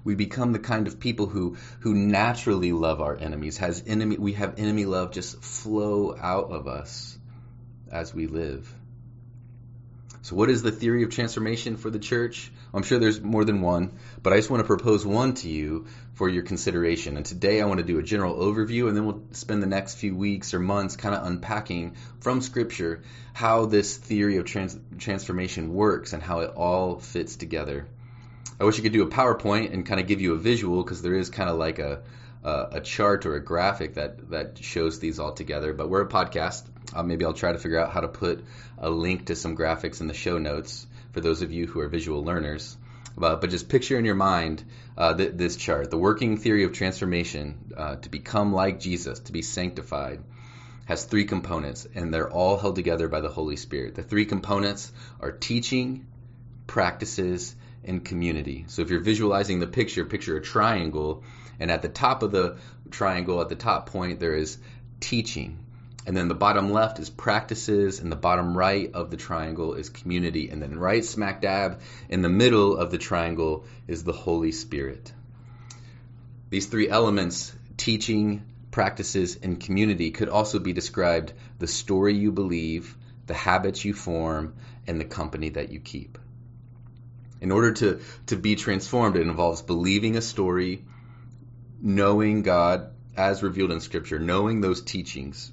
we 0.04 0.14
become 0.14 0.52
the 0.52 0.58
kind 0.58 0.86
of 0.86 1.00
people 1.00 1.26
who 1.26 1.56
who 1.80 1.94
naturally 1.94 2.72
love 2.72 3.00
our 3.00 3.16
enemies. 3.16 3.58
Has 3.58 3.82
enemy 3.86 4.16
we 4.18 4.32
have 4.34 4.58
enemy 4.58 4.84
love 4.84 5.12
just 5.12 5.42
flow 5.42 6.16
out 6.18 6.50
of 6.50 6.66
us 6.66 7.18
as 7.90 8.14
we 8.14 8.26
live. 8.26 8.72
So 10.22 10.36
what 10.36 10.50
is 10.50 10.62
the 10.62 10.72
theory 10.72 11.04
of 11.04 11.10
transformation 11.10 11.76
for 11.76 11.88
the 11.88 11.98
church? 11.98 12.52
I'm 12.74 12.82
sure 12.82 12.98
there's 12.98 13.20
more 13.20 13.44
than 13.44 13.62
one 13.62 13.98
but 14.22 14.32
i 14.32 14.36
just 14.36 14.50
want 14.50 14.60
to 14.60 14.66
propose 14.66 15.06
one 15.06 15.34
to 15.34 15.48
you 15.48 15.86
for 16.14 16.28
your 16.28 16.42
consideration. 16.42 17.16
And 17.16 17.24
today 17.24 17.60
i 17.62 17.64
want 17.64 17.78
to 17.78 17.86
do 17.86 17.98
a 17.98 18.02
general 18.02 18.36
overview 18.36 18.88
and 18.88 18.96
then 18.96 19.06
we'll 19.06 19.22
spend 19.32 19.62
the 19.62 19.66
next 19.66 19.94
few 19.96 20.14
weeks 20.14 20.52
or 20.52 20.58
months 20.58 20.96
kind 20.96 21.14
of 21.14 21.26
unpacking 21.26 21.96
from 22.20 22.40
scripture 22.40 23.02
how 23.32 23.66
this 23.66 23.96
theory 23.96 24.36
of 24.36 24.44
trans- 24.44 24.78
transformation 24.98 25.72
works 25.72 26.12
and 26.12 26.22
how 26.22 26.40
it 26.40 26.50
all 26.50 26.98
fits 26.98 27.36
together 27.36 27.86
I 28.60 28.64
wish 28.64 28.78
I 28.78 28.82
could 28.82 28.92
do 28.92 29.02
a 29.02 29.08
PowerPoint 29.08 29.72
and 29.72 29.86
kind 29.86 30.00
of 30.00 30.06
give 30.06 30.20
you 30.20 30.34
a 30.34 30.38
visual 30.38 30.82
because 30.82 31.02
there 31.02 31.14
is 31.14 31.30
kind 31.30 31.48
of 31.48 31.58
like 31.58 31.78
a, 31.78 32.02
a, 32.42 32.68
a 32.72 32.80
chart 32.80 33.26
or 33.26 33.36
a 33.36 33.44
graphic 33.44 33.94
that 33.94 34.30
that 34.30 34.58
shows 34.58 34.98
these 34.98 35.18
all 35.18 35.32
together. 35.32 35.72
But 35.72 35.88
we're 35.88 36.02
a 36.02 36.08
podcast. 36.08 36.64
Uh, 36.94 37.02
maybe 37.02 37.24
I'll 37.24 37.34
try 37.34 37.52
to 37.52 37.58
figure 37.58 37.78
out 37.78 37.92
how 37.92 38.00
to 38.00 38.08
put 38.08 38.44
a 38.78 38.90
link 38.90 39.26
to 39.26 39.36
some 39.36 39.56
graphics 39.56 40.00
in 40.00 40.06
the 40.06 40.14
show 40.14 40.38
notes 40.38 40.86
for 41.12 41.20
those 41.20 41.42
of 41.42 41.52
you 41.52 41.66
who 41.66 41.80
are 41.80 41.88
visual 41.88 42.24
learners. 42.24 42.76
Uh, 43.20 43.36
but 43.36 43.50
just 43.50 43.68
picture 43.68 43.98
in 43.98 44.04
your 44.04 44.14
mind 44.14 44.64
uh, 44.96 45.14
th- 45.14 45.32
this 45.34 45.56
chart. 45.56 45.90
The 45.90 45.98
working 45.98 46.36
theory 46.36 46.64
of 46.64 46.72
transformation 46.72 47.72
uh, 47.76 47.96
to 47.96 48.08
become 48.08 48.52
like 48.52 48.80
Jesus, 48.80 49.18
to 49.20 49.32
be 49.32 49.42
sanctified, 49.42 50.22
has 50.84 51.04
three 51.04 51.24
components, 51.24 51.86
and 51.94 52.14
they're 52.14 52.30
all 52.30 52.56
held 52.56 52.76
together 52.76 53.08
by 53.08 53.20
the 53.20 53.28
Holy 53.28 53.56
Spirit. 53.56 53.94
The 53.94 54.02
three 54.02 54.24
components 54.24 54.90
are 55.20 55.32
teaching, 55.32 56.06
practices, 56.66 57.54
and 57.84 58.04
community. 58.04 58.64
So 58.68 58.82
if 58.82 58.90
you're 58.90 59.00
visualizing 59.00 59.60
the 59.60 59.66
picture, 59.66 60.04
picture 60.04 60.36
a 60.36 60.42
triangle, 60.42 61.22
and 61.60 61.70
at 61.70 61.82
the 61.82 61.88
top 61.88 62.22
of 62.22 62.30
the 62.30 62.58
triangle, 62.90 63.40
at 63.40 63.48
the 63.48 63.56
top 63.56 63.90
point, 63.90 64.20
there 64.20 64.34
is 64.34 64.58
teaching. 65.00 65.58
And 66.06 66.16
then 66.16 66.28
the 66.28 66.34
bottom 66.34 66.70
left 66.70 66.98
is 67.00 67.10
practices, 67.10 68.00
and 68.00 68.10
the 68.10 68.16
bottom 68.16 68.56
right 68.56 68.90
of 68.94 69.10
the 69.10 69.16
triangle 69.16 69.74
is 69.74 69.90
community. 69.90 70.48
And 70.48 70.62
then 70.62 70.78
right 70.78 71.04
smack 71.04 71.42
dab 71.42 71.80
in 72.08 72.22
the 72.22 72.28
middle 72.28 72.76
of 72.76 72.90
the 72.90 72.98
triangle 72.98 73.66
is 73.86 74.04
the 74.04 74.12
Holy 74.12 74.52
Spirit. 74.52 75.12
These 76.50 76.66
three 76.66 76.88
elements, 76.88 77.52
teaching, 77.76 78.42
practices, 78.70 79.38
and 79.42 79.60
community, 79.60 80.10
could 80.10 80.30
also 80.30 80.58
be 80.58 80.72
described 80.72 81.34
the 81.58 81.66
story 81.66 82.14
you 82.14 82.32
believe, 82.32 82.96
the 83.26 83.34
habits 83.34 83.84
you 83.84 83.92
form, 83.92 84.54
and 84.86 84.98
the 84.98 85.04
company 85.04 85.50
that 85.50 85.70
you 85.70 85.80
keep. 85.80 86.16
In 87.40 87.52
order 87.52 87.72
to, 87.72 88.00
to 88.26 88.36
be 88.36 88.56
transformed, 88.56 89.16
it 89.16 89.22
involves 89.22 89.62
believing 89.62 90.16
a 90.16 90.20
story, 90.20 90.84
knowing 91.80 92.42
God 92.42 92.90
as 93.16 93.42
revealed 93.42 93.72
in 93.72 93.80
Scripture, 93.80 94.18
knowing 94.18 94.60
those 94.60 94.82
teachings, 94.82 95.52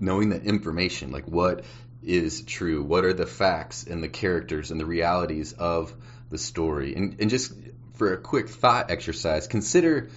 knowing 0.00 0.28
the 0.28 0.42
information, 0.42 1.10
like 1.10 1.26
what 1.26 1.64
is 2.02 2.42
true, 2.42 2.82
what 2.82 3.04
are 3.04 3.12
the 3.12 3.26
facts 3.26 3.84
and 3.84 4.02
the 4.02 4.08
characters 4.08 4.70
and 4.70 4.80
the 4.80 4.86
realities 4.86 5.52
of 5.52 5.94
the 6.30 6.38
story. 6.38 6.94
And, 6.94 7.20
and 7.20 7.30
just 7.30 7.52
for 7.94 8.12
a 8.12 8.18
quick 8.18 8.48
thought 8.48 8.90
exercise, 8.90 9.46
consider 9.46 10.10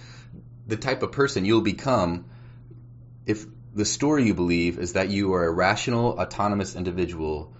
the 0.66 0.76
type 0.76 1.02
of 1.02 1.12
person 1.12 1.44
you'll 1.44 1.62
become 1.62 2.26
if 3.26 3.44
the 3.74 3.84
story 3.84 4.24
you 4.24 4.34
believe 4.34 4.78
is 4.78 4.94
that 4.94 5.10
you 5.10 5.34
are 5.34 5.44
a 5.44 5.50
rational, 5.50 6.18
autonomous 6.18 6.74
individual 6.74 7.54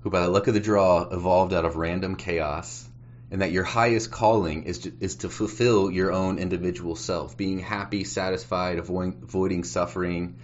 who, 0.00 0.10
by 0.10 0.20
the 0.20 0.28
luck 0.28 0.46
of 0.46 0.54
the 0.54 0.60
draw, 0.60 1.08
evolved 1.10 1.52
out 1.52 1.64
of 1.64 1.76
random 1.76 2.16
chaos 2.16 2.89
and 3.30 3.42
that 3.42 3.52
your 3.52 3.64
highest 3.64 4.10
calling 4.10 4.64
is 4.64 4.78
to, 4.80 4.92
is 5.00 5.16
to 5.16 5.28
fulfill 5.28 5.90
your 5.90 6.12
own 6.12 6.38
individual 6.38 6.96
self. 6.96 7.36
Being 7.36 7.60
happy, 7.60 8.04
satisfied, 8.04 8.78
avoiding, 8.78 9.20
avoiding 9.22 9.64
suffering 9.64 10.36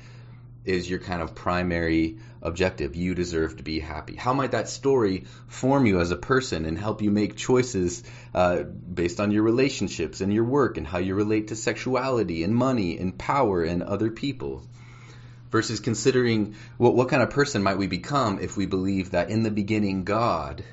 is 0.65 0.89
your 0.89 0.99
kind 0.99 1.23
of 1.23 1.35
primary 1.35 2.19
objective. 2.43 2.95
You 2.95 3.15
deserve 3.15 3.57
to 3.57 3.63
be 3.63 3.81
happy. 3.81 4.17
How 4.17 4.35
might 4.35 4.53
that 4.53 4.69
story 4.69 5.25
form 5.47 5.87
you 5.87 6.01
as 6.01 6.11
a 6.11 6.17
person 6.17 6.65
and 6.65 6.79
help 6.79 7.03
you 7.03 7.11
make 7.11 7.37
choices 7.37 8.03
uh, 8.35 8.63
based 8.63 9.21
on 9.21 9.31
your 9.31 9.43
relationships 9.43 10.21
and 10.21 10.33
your 10.33 10.45
work 10.45 10.77
and 10.77 10.87
how 10.87 10.99
you 10.99 11.15
relate 11.15 11.49
to 11.49 11.57
sexuality 11.57 12.45
and 12.45 12.55
money 12.55 12.99
and 12.99 13.17
power 13.17 13.63
and 13.63 13.83
other 13.83 14.11
people? 14.11 14.63
Versus 15.51 15.79
considering 15.81 16.57
what, 16.77 16.95
what 16.95 17.09
kind 17.09 17.23
of 17.23 17.31
person 17.31 17.63
might 17.63 17.79
we 17.79 17.87
become 17.87 18.41
if 18.41 18.57
we 18.57 18.67
believe 18.67 19.13
that 19.13 19.31
in 19.31 19.43
the 19.45 19.51
beginning 19.51 20.05
God 20.05 20.65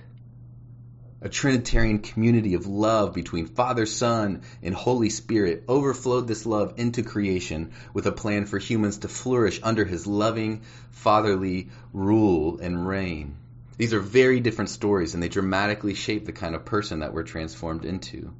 a 1.23 1.29
Trinitarian 1.29 1.99
community 1.99 2.53
of 2.53 2.67
love 2.67 3.13
between 3.13 3.45
Father, 3.45 3.85
Son, 3.85 4.41
and 4.61 4.75
Holy 4.75 5.09
Spirit 5.09 5.63
overflowed 5.69 6.27
this 6.27 6.45
love 6.45 6.73
into 6.75 7.01
creation 7.01 7.71
with 7.93 8.05
a 8.05 8.11
plan 8.11 8.45
for 8.45 8.59
humans 8.59 8.97
to 8.99 9.07
flourish 9.07 9.61
under 9.63 9.85
his 9.85 10.05
loving, 10.05 10.63
fatherly 10.91 11.69
rule 11.93 12.59
and 12.59 12.85
reign. 12.85 13.37
These 13.77 13.93
are 13.93 14.01
very 14.01 14.41
different 14.41 14.69
stories, 14.69 15.13
and 15.13 15.23
they 15.23 15.29
dramatically 15.29 15.93
shape 15.93 16.25
the 16.25 16.33
kind 16.33 16.55
of 16.55 16.65
person 16.65 16.99
that 16.99 17.13
we're 17.13 17.23
transformed 17.23 17.85
into. 17.85 18.33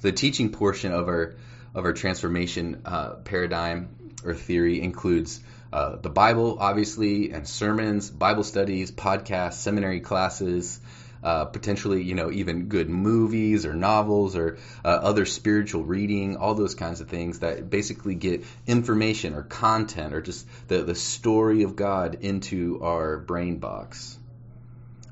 The 0.00 0.12
teaching 0.12 0.50
portion 0.50 0.92
of 0.92 1.08
our 1.08 1.36
of 1.72 1.84
our 1.84 1.92
transformation 1.92 2.82
uh, 2.84 3.14
paradigm 3.24 3.88
or 4.24 4.34
theory 4.34 4.80
includes 4.80 5.40
uh, 5.72 5.96
the 5.96 6.08
Bible, 6.08 6.58
obviously, 6.60 7.32
and 7.32 7.48
sermons, 7.48 8.10
Bible 8.10 8.44
studies, 8.44 8.92
podcasts, 8.92 9.54
seminary 9.54 10.00
classes, 10.00 10.80
uh, 11.24 11.46
potentially, 11.46 12.02
you 12.02 12.14
know, 12.14 12.30
even 12.30 12.68
good 12.68 12.90
movies 12.90 13.64
or 13.64 13.74
novels 13.74 14.36
or 14.36 14.58
uh, 14.84 14.88
other 14.88 15.24
spiritual 15.24 15.82
reading, 15.82 16.36
all 16.36 16.54
those 16.54 16.74
kinds 16.74 17.00
of 17.00 17.08
things 17.08 17.40
that 17.40 17.70
basically 17.70 18.14
get 18.14 18.44
information 18.66 19.34
or 19.34 19.42
content 19.42 20.14
or 20.14 20.20
just 20.20 20.46
the, 20.68 20.82
the 20.82 20.94
story 20.94 21.62
of 21.62 21.76
God 21.76 22.18
into 22.20 22.82
our 22.82 23.18
brain 23.18 23.58
box. 23.58 24.18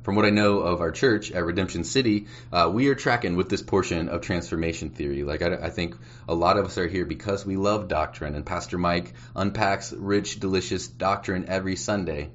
From 0.03 0.17
what 0.17 0.25
I 0.25 0.31
know 0.31 0.59
of 0.59 0.81
our 0.81 0.91
church 0.91 1.31
at 1.31 1.45
Redemption 1.45 1.85
City, 1.85 2.27
uh, 2.53 2.69
we 2.73 2.89
are 2.89 2.95
tracking 2.97 3.37
with 3.37 3.49
this 3.49 3.63
portion 3.63 4.09
of 4.09 4.21
transformation 4.21 4.91
theory. 4.91 5.23
Like, 5.23 5.43
I, 5.43 5.55
I, 5.55 5.71
think 5.71 5.97
a 6.29 6.35
lot 6.35 6.59
of 6.59 6.67
us 6.67 6.77
are 6.77 6.89
here 6.89 7.05
because 7.05 7.47
we 7.47 7.57
love 7.57 7.87
doctrine, 7.87 8.35
and 8.35 8.45
Pastor 8.45 8.79
Mike 8.79 9.15
unpacks 9.37 9.93
rich, 9.93 10.41
delicious 10.41 10.89
doctrine 10.89 11.45
every 11.47 11.77
Sunday. 11.77 12.33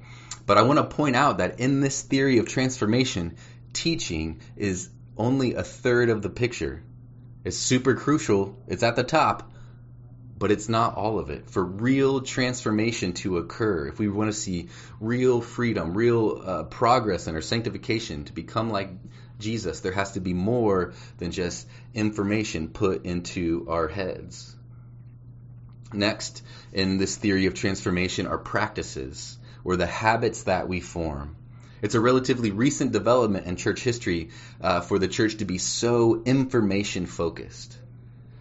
But 0.48 0.56
I 0.56 0.62
want 0.62 0.78
to 0.78 0.96
point 0.96 1.14
out 1.14 1.38
that 1.38 1.60
in 1.60 1.80
this 1.80 2.00
theory 2.00 2.38
of 2.38 2.48
transformation, 2.48 3.36
teaching 3.72 4.40
is 4.56 4.88
only 5.16 5.54
a 5.54 5.62
third 5.62 6.10
of 6.10 6.22
the 6.22 6.30
picture. 6.30 6.82
It's 7.44 7.56
super 7.56 7.94
crucial, 7.94 8.56
it's 8.66 8.82
at 8.82 8.96
the 8.96 9.04
top, 9.04 9.50
but 10.38 10.50
it's 10.52 10.68
not 10.68 10.96
all 10.96 11.18
of 11.18 11.30
it. 11.30 11.50
For 11.50 11.64
real 11.64 12.20
transformation 12.20 13.12
to 13.14 13.38
occur, 13.38 13.88
if 13.88 13.98
we 13.98 14.08
want 14.08 14.32
to 14.32 14.38
see 14.38 14.68
real 15.00 15.40
freedom, 15.40 15.94
real 15.94 16.42
uh, 16.44 16.62
progress 16.64 17.26
in 17.26 17.34
our 17.34 17.40
sanctification 17.40 18.24
to 18.24 18.32
become 18.32 18.70
like 18.70 18.90
Jesus, 19.38 19.80
there 19.80 19.92
has 19.92 20.12
to 20.12 20.20
be 20.20 20.34
more 20.34 20.94
than 21.18 21.30
just 21.30 21.66
information 21.94 22.68
put 22.68 23.04
into 23.04 23.66
our 23.68 23.88
heads. 23.88 24.54
Next, 25.92 26.42
in 26.72 26.98
this 26.98 27.16
theory 27.16 27.46
of 27.46 27.54
transformation, 27.54 28.26
are 28.26 28.38
practices, 28.38 29.38
or 29.64 29.76
the 29.76 29.86
habits 29.86 30.44
that 30.44 30.68
we 30.68 30.80
form. 30.80 31.36
It's 31.82 31.94
a 31.94 32.00
relatively 32.00 32.50
recent 32.50 32.92
development 32.92 33.46
in 33.46 33.56
church 33.56 33.80
history 33.80 34.30
uh, 34.60 34.80
for 34.80 34.98
the 34.98 35.08
church 35.08 35.36
to 35.38 35.44
be 35.44 35.58
so 35.58 36.22
information 36.24 37.06
focused 37.06 37.76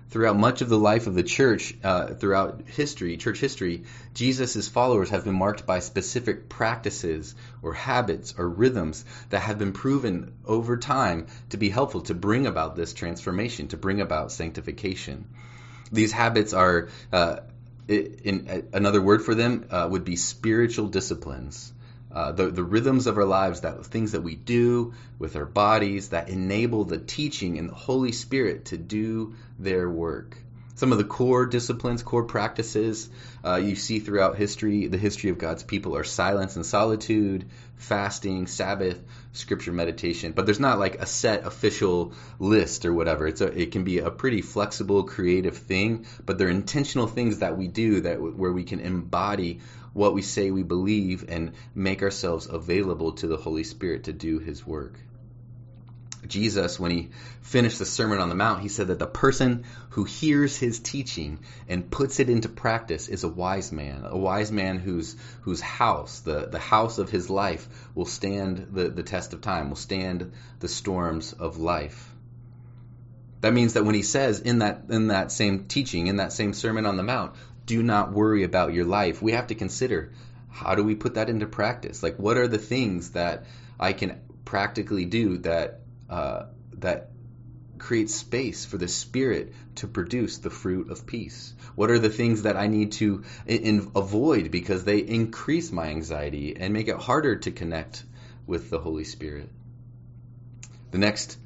throughout 0.10 0.38
much 0.38 0.62
of 0.62 0.70
the 0.70 0.78
life 0.78 1.08
of 1.08 1.16
the 1.16 1.24
church, 1.24 1.76
uh, 1.84 2.08
throughout 2.08 2.62
history, 2.66 3.18
church 3.18 3.40
history, 3.40 3.84
Jesus' 4.14 4.68
followers 4.68 5.10
have 5.10 5.26
been 5.26 5.36
marked 5.36 5.66
by 5.66 5.80
specific 5.80 6.50
practices 6.50 7.36
or 7.62 7.74
habits 7.74 8.34
or 8.38 8.50
rhythms 8.50 9.04
that 9.30 9.42
have 9.42 9.60
been 9.60 9.74
proven 9.74 10.34
over 10.46 10.78
time 10.78 11.28
to 11.50 11.58
be 11.58 11.70
helpful 11.70 12.02
to 12.02 12.14
bring 12.14 12.48
about 12.48 12.76
this 12.76 12.94
transformation, 12.94 13.68
to 13.70 13.78
bring 13.78 14.02
about 14.02 14.32
sanctification. 14.32 15.26
These 15.92 16.12
habits 16.12 16.54
are, 16.54 16.90
uh, 17.12 17.42
in, 17.88 18.68
another 18.74 19.02
word 19.02 19.24
for 19.24 19.36
them 19.36 19.66
uh, 19.70 19.88
would 19.90 20.06
be 20.06 20.16
spiritual 20.16 20.88
disciplines. 20.88 21.72
Uh, 22.12 22.32
the, 22.32 22.48
the 22.48 22.64
rhythms 22.64 23.06
of 23.06 23.18
our 23.18 23.26
lives, 23.26 23.62
that 23.62 23.86
things 23.86 24.14
that 24.14 24.22
we 24.22 24.36
do 24.36 24.94
with 25.20 25.36
our 25.36 25.46
bodies 25.46 26.10
that 26.10 26.30
enable 26.30 26.86
the 26.86 26.98
teaching 26.98 27.58
and 27.58 27.70
the 27.70 27.76
Holy 27.76 28.12
Spirit 28.12 28.66
to 28.66 28.78
do 28.78 29.36
their 29.60 29.90
work. 29.90 30.38
Some 30.78 30.92
of 30.92 31.00
the 31.00 31.06
core 31.06 31.48
disciplines, 31.48 32.04
core 32.04 32.26
practices 32.26 33.10
uh, 33.44 33.56
you 33.56 33.76
see 33.76 33.98
throughout 33.98 34.38
history, 34.38 34.86
the 34.86 35.00
history 35.00 35.32
of 35.32 35.40
God's 35.40 35.64
people, 35.64 35.98
are 35.98 36.04
silence 36.04 36.56
and 36.56 36.64
solitude, 36.64 37.50
fasting, 37.78 38.46
Sabbath, 38.46 39.04
scripture 39.34 39.72
meditation. 39.72 40.34
But 40.34 40.46
there's 40.46 40.60
not 40.60 40.78
like 40.78 41.02
a 41.02 41.08
set 41.08 41.48
official 41.48 42.14
list 42.38 42.86
or 42.86 42.94
whatever. 42.94 43.26
It's 43.26 43.42
a, 43.42 43.48
it 43.48 43.72
can 43.72 43.86
be 43.86 43.98
a 43.98 44.12
pretty 44.12 44.44
flexible, 44.44 45.02
creative 45.06 45.58
thing, 45.58 46.06
but 46.24 46.38
they're 46.38 46.48
intentional 46.48 47.08
things 47.08 47.40
that 47.40 47.58
we 47.58 47.68
do 47.68 48.02
that 48.02 48.22
where 48.22 48.54
we 48.54 48.64
can 48.64 48.80
embody 48.80 49.62
what 49.94 50.14
we 50.14 50.22
say 50.22 50.52
we 50.52 50.62
believe 50.62 51.26
and 51.28 51.54
make 51.74 52.04
ourselves 52.04 52.46
available 52.48 53.14
to 53.14 53.26
the 53.26 53.38
Holy 53.38 53.64
Spirit 53.64 54.04
to 54.04 54.14
do 54.14 54.38
his 54.38 54.64
work. 54.64 55.00
Jesus, 56.26 56.80
when 56.80 56.92
he 56.92 57.10
finished 57.42 57.80
the 57.80 57.86
Sermon 57.86 58.20
on 58.20 58.30
the 58.30 58.36
Mount, 58.36 58.62
he 58.62 58.70
said 58.70 58.88
that 58.88 59.00
the 59.00 59.08
person 59.08 59.66
who 59.92 60.04
hears 60.04 60.58
his 60.58 60.80
teaching 60.80 61.40
and 61.68 61.90
puts 61.90 62.20
it 62.20 62.30
into 62.30 62.50
practice 62.50 63.08
is 63.08 63.24
a 63.24 63.30
wise 63.30 63.72
man, 63.72 64.04
a 64.04 64.18
wise 64.18 64.52
man 64.52 64.80
whose 64.80 65.16
whose 65.42 65.62
house, 65.62 66.22
the, 66.22 66.48
the 66.48 66.60
house 66.60 66.98
of 66.98 67.10
his 67.10 67.30
life, 67.30 67.68
will 67.94 68.06
stand 68.06 68.70
the, 68.72 68.90
the 68.90 69.04
test 69.04 69.34
of 69.34 69.42
time, 69.42 69.70
will 69.70 69.76
stand 69.76 70.32
the 70.60 70.68
storms 70.68 71.34
of 71.34 71.58
life. 71.58 72.14
That 73.42 73.54
means 73.54 73.74
that 73.74 73.86
when 73.86 73.96
he 73.96 74.04
says 74.04 74.40
in 74.40 74.60
that 74.60 74.86
in 74.90 75.08
that 75.08 75.32
same 75.32 75.66
teaching, 75.66 76.08
in 76.08 76.18
that 76.18 76.34
same 76.34 76.54
Sermon 76.54 76.86
on 76.86 76.98
the 76.98 77.04
Mount, 77.04 77.36
do 77.66 77.84
not 77.84 78.12
worry 78.12 78.44
about 78.44 78.74
your 78.74 78.86
life. 78.86 79.22
We 79.22 79.34
have 79.34 79.48
to 79.48 79.56
consider 79.56 80.14
how 80.50 80.74
do 80.74 80.84
we 80.84 80.96
put 80.96 81.14
that 81.14 81.30
into 81.30 81.46
practice? 81.46 82.02
Like, 82.02 82.18
what 82.18 82.38
are 82.38 82.48
the 82.48 82.58
things 82.58 83.12
that 83.12 83.46
I 83.80 83.94
can 83.94 84.20
practically 84.44 85.06
do 85.06 85.38
that 85.40 85.82
uh, 86.10 86.44
that 86.74 87.10
create 87.78 88.10
space 88.10 88.66
for 88.66 88.78
the 88.78 88.88
Spirit 88.88 89.54
to 89.76 89.88
produce 89.88 90.40
the 90.40 90.50
fruit 90.50 90.90
of 90.90 91.06
peace? 91.06 91.54
What 91.76 91.92
are 91.92 92.00
the 92.00 92.10
things 92.10 92.44
that 92.44 92.58
I 92.58 92.68
need 92.68 92.94
to 92.94 93.24
in, 93.46 93.92
avoid 93.96 94.52
because 94.52 94.84
they 94.84 95.00
increase 95.00 95.72
my 95.72 95.88
anxiety 95.88 96.56
and 96.58 96.74
make 96.74 96.88
it 96.88 96.98
harder 96.98 97.38
to 97.38 97.52
connect 97.52 98.04
with 98.46 98.70
the 98.70 98.80
Holy 98.80 99.04
Spirit? 99.04 99.50
The 100.92 100.98
next 100.98 101.38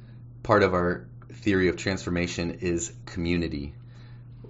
part 0.42 0.62
of 0.62 0.74
our 0.74 1.06
theory 1.32 1.68
of 1.68 1.76
transformation 1.76 2.58
is 2.60 2.92
community 3.06 3.74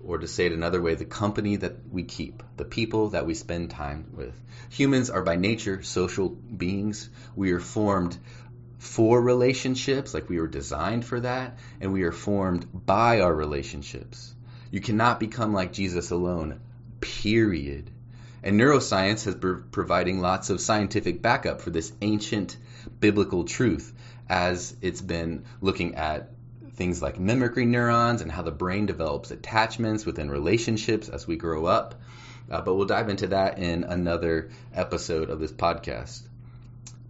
or 0.04 0.18
to 0.18 0.26
say 0.26 0.46
it 0.46 0.52
another 0.52 0.82
way, 0.82 0.94
the 0.94 1.04
company 1.04 1.56
that 1.56 1.74
we 1.90 2.02
keep, 2.02 2.42
the 2.56 2.64
people 2.64 3.10
that 3.10 3.26
we 3.26 3.34
spend 3.34 3.70
time 3.70 4.10
with. 4.14 4.34
Humans 4.70 5.10
are 5.10 5.22
by 5.22 5.36
nature 5.36 5.82
social 5.82 6.28
beings. 6.28 7.08
We 7.36 7.52
are 7.52 7.60
formed 7.60 8.18
for 8.82 9.22
relationships, 9.22 10.12
like 10.12 10.28
we 10.28 10.40
were 10.40 10.48
designed 10.48 11.04
for 11.04 11.20
that, 11.20 11.56
and 11.80 11.92
we 11.92 12.02
are 12.02 12.10
formed 12.10 12.66
by 12.84 13.20
our 13.20 13.32
relationships. 13.32 14.34
You 14.72 14.80
cannot 14.80 15.20
become 15.20 15.52
like 15.52 15.72
Jesus 15.72 16.10
alone, 16.10 16.58
period. 17.00 17.88
And 18.42 18.58
neuroscience 18.58 19.24
has 19.26 19.36
been 19.36 19.62
providing 19.70 20.20
lots 20.20 20.50
of 20.50 20.60
scientific 20.60 21.22
backup 21.22 21.60
for 21.60 21.70
this 21.70 21.92
ancient 22.02 22.56
biblical 22.98 23.44
truth 23.44 23.92
as 24.28 24.74
it's 24.82 25.00
been 25.00 25.44
looking 25.60 25.94
at 25.94 26.30
things 26.74 27.00
like 27.00 27.20
mimicry 27.20 27.66
neurons 27.66 28.20
and 28.20 28.32
how 28.32 28.42
the 28.42 28.50
brain 28.50 28.86
develops 28.86 29.30
attachments 29.30 30.04
within 30.04 30.28
relationships 30.28 31.08
as 31.08 31.24
we 31.24 31.36
grow 31.36 31.66
up. 31.66 31.94
Uh, 32.50 32.60
but 32.60 32.74
we'll 32.74 32.86
dive 32.86 33.08
into 33.08 33.28
that 33.28 33.60
in 33.60 33.84
another 33.84 34.50
episode 34.74 35.30
of 35.30 35.38
this 35.38 35.52
podcast. 35.52 36.22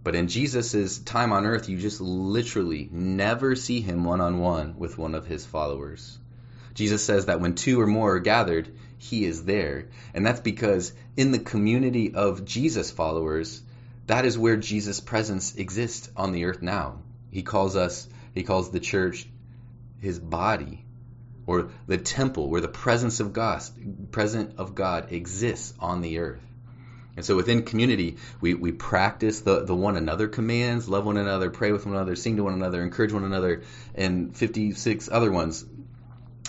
But 0.03 0.15
in 0.15 0.27
Jesus' 0.27 0.99
time 0.99 1.31
on 1.31 1.45
earth, 1.45 1.69
you 1.69 1.77
just 1.77 2.01
literally 2.01 2.89
never 2.91 3.55
see 3.55 3.79
him 3.79 4.03
one 4.03 4.19
on 4.19 4.39
one 4.39 4.77
with 4.77 4.97
one 4.97 5.15
of 5.15 5.25
his 5.25 5.45
followers. 5.45 6.17
Jesus 6.73 7.05
says 7.05 7.27
that 7.27 7.39
when 7.39 7.55
two 7.55 7.79
or 7.79 7.87
more 7.87 8.15
are 8.15 8.19
gathered, 8.19 8.69
he 8.97 9.25
is 9.25 9.45
there. 9.45 9.87
And 10.13 10.25
that's 10.25 10.41
because 10.41 10.93
in 11.15 11.31
the 11.31 11.39
community 11.39 12.13
of 12.15 12.45
Jesus 12.45 12.91
followers, 12.91 13.61
that 14.07 14.25
is 14.25 14.37
where 14.37 14.57
Jesus' 14.57 14.99
presence 14.99 15.55
exists 15.55 16.09
on 16.17 16.33
the 16.33 16.45
earth 16.45 16.61
now. 16.61 16.99
He 17.31 17.41
calls 17.41 17.75
us, 17.75 18.07
he 18.33 18.43
calls 18.43 18.71
the 18.71 18.79
church 18.79 19.27
his 19.99 20.19
body 20.19 20.83
or 21.45 21.69
the 21.87 21.97
temple 21.97 22.49
where 22.49 22.61
the 22.61 22.67
presence 22.67 23.19
of 23.19 23.31
God, 23.31 23.61
present 24.11 24.55
of 24.57 24.75
God 24.75 25.11
exists 25.13 25.73
on 25.79 26.01
the 26.01 26.19
earth. 26.19 26.41
And 27.15 27.23
so 27.25 27.35
within 27.35 27.63
community, 27.63 28.17
we, 28.41 28.55
we 28.55 28.71
practice 28.71 29.41
the, 29.41 29.63
the 29.63 29.75
one 29.75 29.97
another 29.97 30.27
commands, 30.27 30.89
love 30.89 31.05
one 31.05 31.17
another, 31.17 31.51
pray 31.51 31.71
with 31.71 31.85
one 31.85 31.95
another, 31.95 32.15
sing 32.15 32.37
to 32.37 32.43
one 32.43 32.53
another, 32.53 32.81
encourage 32.81 33.13
one 33.13 33.23
another, 33.23 33.63
and 33.93 34.35
56 34.35 35.09
other 35.11 35.31
ones. 35.31 35.63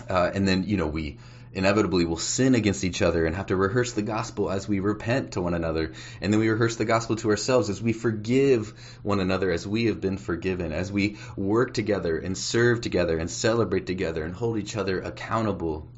Uh, 0.08 0.30
and 0.32 0.48
then, 0.48 0.64
you 0.64 0.76
know, 0.76 0.86
we 0.86 1.18
inevitably 1.52 2.04
will 2.04 2.18
sin 2.18 2.54
against 2.54 2.82
each 2.82 3.00
other 3.00 3.26
and 3.26 3.36
have 3.36 3.46
to 3.46 3.56
rehearse 3.56 3.92
the 3.92 4.02
gospel 4.02 4.50
as 4.50 4.66
we 4.66 4.80
repent 4.80 5.32
to 5.32 5.40
one 5.40 5.54
another. 5.54 5.92
And 6.20 6.32
then 6.32 6.40
we 6.40 6.48
rehearse 6.48 6.76
the 6.76 6.84
gospel 6.84 7.16
to 7.16 7.30
ourselves 7.30 7.70
as 7.70 7.80
we 7.80 7.92
forgive 7.92 8.74
one 9.02 9.20
another 9.20 9.50
as 9.50 9.66
we 9.66 9.86
have 9.86 10.00
been 10.00 10.18
forgiven, 10.18 10.72
as 10.72 10.90
we 10.90 11.18
work 11.36 11.74
together 11.74 12.18
and 12.18 12.36
serve 12.36 12.80
together 12.80 13.18
and 13.18 13.30
celebrate 13.30 13.86
together 13.86 14.24
and 14.24 14.34
hold 14.34 14.58
each 14.58 14.76
other 14.76 15.00
accountable. 15.00 15.88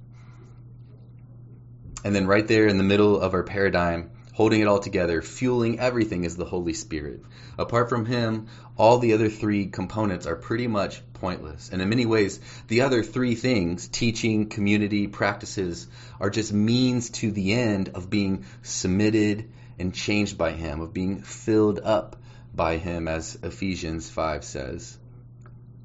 And 2.05 2.15
then 2.15 2.27
right 2.27 2.47
there 2.47 2.67
in 2.67 2.79
the 2.79 2.85
middle 2.85 3.19
of 3.19 3.33
our 3.33 3.43
paradigm, 3.43 4.11
holding 4.37 4.61
it 4.61 4.69
all 4.69 4.79
together, 4.79 5.23
fueling 5.23 5.81
everything 5.81 6.25
is 6.25 6.37
the 6.37 6.45
Holy 6.45 6.75
Spirit. 6.75 7.23
Apart 7.59 7.89
from 7.89 8.05
Him, 8.05 8.49
all 8.77 8.99
the 8.99 9.15
other 9.15 9.31
three 9.31 9.65
components 9.65 10.27
are 10.27 10.37
pretty 10.37 10.67
much 10.67 11.01
pointless. 11.15 11.71
And 11.73 11.81
in 11.81 11.89
many 11.89 12.05
ways, 12.05 12.39
the 12.69 12.83
other 12.83 13.03
three 13.03 13.35
things, 13.35 13.89
teaching, 13.89 14.51
community, 14.51 15.07
practices, 15.07 15.87
are 16.21 16.29
just 16.29 16.53
means 16.53 17.09
to 17.11 17.31
the 17.31 17.55
end 17.55 17.89
of 17.95 18.11
being 18.11 18.45
submitted 18.61 19.51
and 19.79 19.95
changed 19.95 20.37
by 20.37 20.53
Him, 20.53 20.83
of 20.83 20.93
being 20.93 21.23
filled 21.23 21.81
up 21.83 22.17
by 22.55 22.77
Him, 22.77 23.09
as 23.09 23.39
Ephesians 23.43 24.11
5 24.11 24.45
says. 24.45 24.99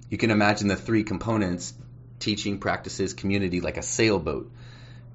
You 0.10 0.18
can 0.18 0.30
imagine 0.30 0.68
the 0.68 0.76
three 0.76 1.06
components 1.06 1.74
teaching, 2.20 2.60
practices, 2.60 3.14
community 3.14 3.62
like 3.62 3.78
a 3.78 3.82
sailboat 3.82 4.52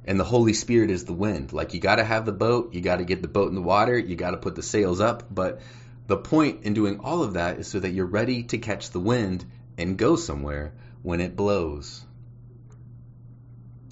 and 0.07 0.21
the 0.21 0.25
Holy 0.25 0.53
Spirit 0.53 0.91
is 0.91 1.05
the 1.05 1.13
wind. 1.13 1.53
Like 1.53 1.75
you 1.75 1.81
got 1.81 1.97
to 1.97 2.05
have 2.05 2.27
the 2.27 2.33
boat, 2.33 2.75
you 2.75 2.81
got 2.81 2.97
to 2.97 3.05
get 3.05 3.23
the 3.23 3.29
boat 3.29 3.49
in 3.49 3.55
the 3.55 3.63
water, 3.63 3.99
you 3.99 4.17
got 4.17 4.31
to 4.33 4.37
put 4.37 4.55
the 4.55 4.63
sails 4.63 5.01
up, 5.01 5.25
but 5.35 5.61
The 6.07 6.17
point 6.17 6.63
in 6.63 6.75
doing 6.75 7.01
all 7.01 7.23
of 7.23 7.35
that 7.35 7.59
is 7.59 7.67
so 7.67 7.81
that 7.81 7.91
you're 7.91 8.07
ready 8.07 8.45
to 8.45 8.59
catch 8.59 8.91
the 8.91 9.01
wind 9.01 9.45
and 9.77 9.99
go 9.99 10.17
somewhere 10.17 10.73
when 11.03 11.21
it 11.21 11.35
blows. 11.35 12.05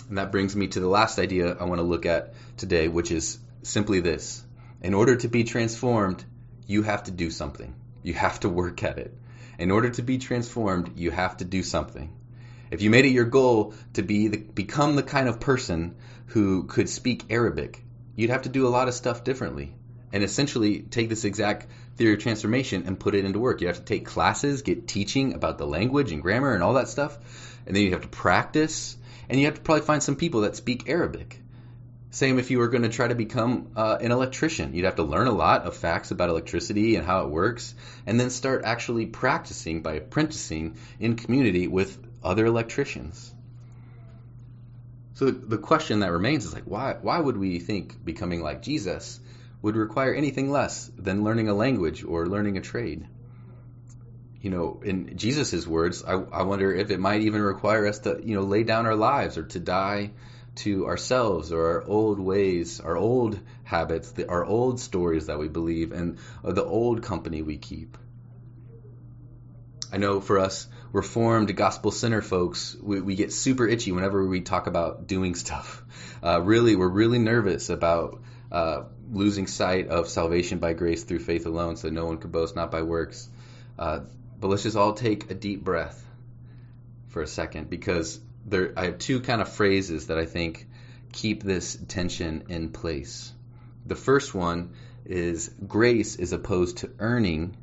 And 0.08 0.18
that 0.18 0.30
brings 0.30 0.54
me 0.54 0.68
to 0.68 0.80
the 0.80 0.88
last 0.88 1.18
idea 1.18 1.56
I 1.58 1.64
want 1.64 1.80
to 1.80 1.86
look 1.86 2.06
at 2.06 2.34
today, 2.56 2.88
which 2.88 3.10
is 3.10 3.38
simply 3.62 4.00
this. 4.00 4.44
In 4.80 4.94
order 4.94 5.16
to 5.16 5.28
be 5.28 5.44
transformed, 5.44 6.24
you 6.66 6.82
have 6.82 7.04
to 7.04 7.10
do 7.10 7.30
something. 7.30 7.74
You 8.02 8.14
have 8.14 8.38
to 8.40 8.48
work 8.48 8.82
at 8.84 8.98
it. 8.98 9.16
In 9.58 9.70
order 9.70 9.90
to 9.90 10.02
be 10.02 10.18
transformed, 10.18 10.92
you 10.96 11.10
have 11.10 11.38
to 11.38 11.44
do 11.44 11.62
something. 11.62 12.12
If 12.70 12.82
you 12.82 12.90
made 12.90 13.04
it 13.04 13.10
your 13.10 13.24
goal 13.24 13.74
to 13.94 14.02
be 14.02 14.28
the, 14.28 14.38
become 14.38 14.96
the 14.96 15.02
kind 15.02 15.28
of 15.28 15.40
person 15.40 15.96
who 16.26 16.64
could 16.64 16.88
speak 16.88 17.24
Arabic, 17.30 17.82
you'd 18.16 18.30
have 18.30 18.42
to 18.42 18.48
do 18.48 18.66
a 18.66 18.68
lot 18.68 18.88
of 18.88 18.94
stuff 18.94 19.24
differently. 19.24 19.74
And 20.12 20.22
essentially 20.22 20.80
take 20.80 21.08
this 21.08 21.24
exact 21.24 21.66
theory 21.96 22.14
of 22.14 22.20
transformation 22.20 22.84
and 22.86 22.98
put 22.98 23.14
it 23.14 23.24
into 23.24 23.40
work. 23.40 23.60
You 23.60 23.66
have 23.66 23.78
to 23.78 23.84
take 23.84 24.06
classes, 24.06 24.62
get 24.62 24.86
teaching 24.86 25.34
about 25.34 25.58
the 25.58 25.66
language 25.66 26.12
and 26.12 26.22
grammar 26.22 26.54
and 26.54 26.62
all 26.62 26.74
that 26.74 26.88
stuff. 26.88 27.18
And 27.66 27.74
then 27.74 27.82
you 27.82 27.90
have 27.92 28.02
to 28.02 28.08
practice. 28.08 28.96
And 29.28 29.40
you 29.40 29.46
have 29.46 29.54
to 29.54 29.60
probably 29.60 29.84
find 29.84 30.02
some 30.02 30.16
people 30.16 30.42
that 30.42 30.54
speak 30.54 30.88
Arabic. 30.88 31.40
Same 32.10 32.38
if 32.38 32.52
you 32.52 32.58
were 32.58 32.68
going 32.68 32.84
to 32.84 32.90
try 32.90 33.08
to 33.08 33.16
become 33.16 33.72
uh, 33.74 33.98
an 34.00 34.12
electrician. 34.12 34.72
You'd 34.72 34.84
have 34.84 34.96
to 34.96 35.02
learn 35.02 35.26
a 35.26 35.32
lot 35.32 35.62
of 35.62 35.76
facts 35.76 36.12
about 36.12 36.28
electricity 36.28 36.94
and 36.94 37.04
how 37.04 37.24
it 37.24 37.30
works, 37.30 37.74
and 38.06 38.20
then 38.20 38.30
start 38.30 38.62
actually 38.64 39.06
practicing 39.06 39.82
by 39.82 39.94
apprenticing 39.94 40.76
in 41.00 41.16
community 41.16 41.66
with 41.66 41.98
other 42.24 42.46
electricians. 42.46 43.32
So 45.14 45.30
the 45.30 45.58
question 45.58 46.00
that 46.00 46.10
remains 46.10 46.44
is 46.44 46.52
like, 46.52 46.64
why, 46.64 46.96
why 47.00 47.20
would 47.20 47.36
we 47.36 47.60
think 47.60 48.04
becoming 48.04 48.42
like 48.42 48.62
Jesus 48.62 49.20
would 49.62 49.76
require 49.76 50.12
anything 50.12 50.50
less 50.50 50.90
than 50.98 51.22
learning 51.22 51.48
a 51.48 51.54
language 51.54 52.02
or 52.02 52.26
learning 52.26 52.58
a 52.58 52.60
trade? 52.60 53.06
You 54.40 54.50
know, 54.50 54.80
in 54.84 55.16
Jesus' 55.16 55.66
words, 55.66 56.04
I, 56.04 56.14
I 56.14 56.42
wonder 56.42 56.74
if 56.74 56.90
it 56.90 56.98
might 56.98 57.22
even 57.22 57.40
require 57.40 57.86
us 57.86 58.00
to, 58.00 58.20
you 58.22 58.34
know, 58.34 58.42
lay 58.42 58.64
down 58.64 58.86
our 58.86 58.96
lives 58.96 59.38
or 59.38 59.44
to 59.44 59.60
die 59.60 60.10
to 60.56 60.86
ourselves 60.86 61.52
or 61.52 61.66
our 61.66 61.84
old 61.84 62.18
ways, 62.18 62.80
our 62.80 62.96
old 62.96 63.38
habits, 63.62 64.12
the, 64.12 64.28
our 64.28 64.44
old 64.44 64.80
stories 64.80 65.26
that 65.26 65.38
we 65.38 65.48
believe, 65.48 65.92
and 65.92 66.18
the 66.42 66.64
old 66.64 67.02
company 67.02 67.42
we 67.42 67.56
keep. 67.56 67.96
I 69.92 69.96
know 69.96 70.20
for 70.20 70.38
us, 70.38 70.66
reformed 70.94 71.56
gospel 71.56 71.90
center 71.90 72.22
folks, 72.22 72.76
we, 72.80 73.00
we 73.00 73.16
get 73.16 73.32
super 73.32 73.66
itchy 73.66 73.90
whenever 73.90 74.24
we 74.24 74.40
talk 74.40 74.68
about 74.68 75.06
doing 75.06 75.34
stuff. 75.34 75.82
Uh, 76.22 76.40
really, 76.40 76.74
we're 76.74 76.88
really 76.88 77.18
nervous 77.18 77.68
about 77.68 78.22
uh, 78.50 78.84
losing 79.12 79.46
sight 79.46 79.88
of 79.88 80.08
salvation 80.08 80.58
by 80.58 80.72
grace 80.72 81.04
through 81.04 81.18
faith 81.18 81.44
alone, 81.44 81.76
so 81.76 81.90
no 81.90 82.06
one 82.06 82.16
could 82.16 82.32
boast 82.32 82.56
not 82.56 82.70
by 82.70 82.80
works. 82.80 83.28
Uh, 83.78 84.00
but 84.40 84.48
let's 84.48 84.62
just 84.62 84.74
all 84.74 84.94
take 84.94 85.30
a 85.30 85.34
deep 85.34 85.62
breath 85.62 86.02
for 87.08 87.20
a 87.20 87.26
second 87.26 87.68
because 87.68 88.18
there 88.46 88.72
I 88.74 88.86
have 88.86 88.98
two 88.98 89.20
kind 89.20 89.42
of 89.42 89.50
phrases 89.50 90.06
that 90.06 90.16
I 90.16 90.24
think 90.24 90.66
keep 91.12 91.42
this 91.42 91.76
tension 91.88 92.44
in 92.48 92.70
place. 92.70 93.30
The 93.84 93.94
first 93.94 94.34
one 94.34 94.70
is 95.04 95.50
grace 95.68 96.16
is 96.16 96.32
opposed 96.32 96.78
to 96.78 96.90
earning 96.98 97.54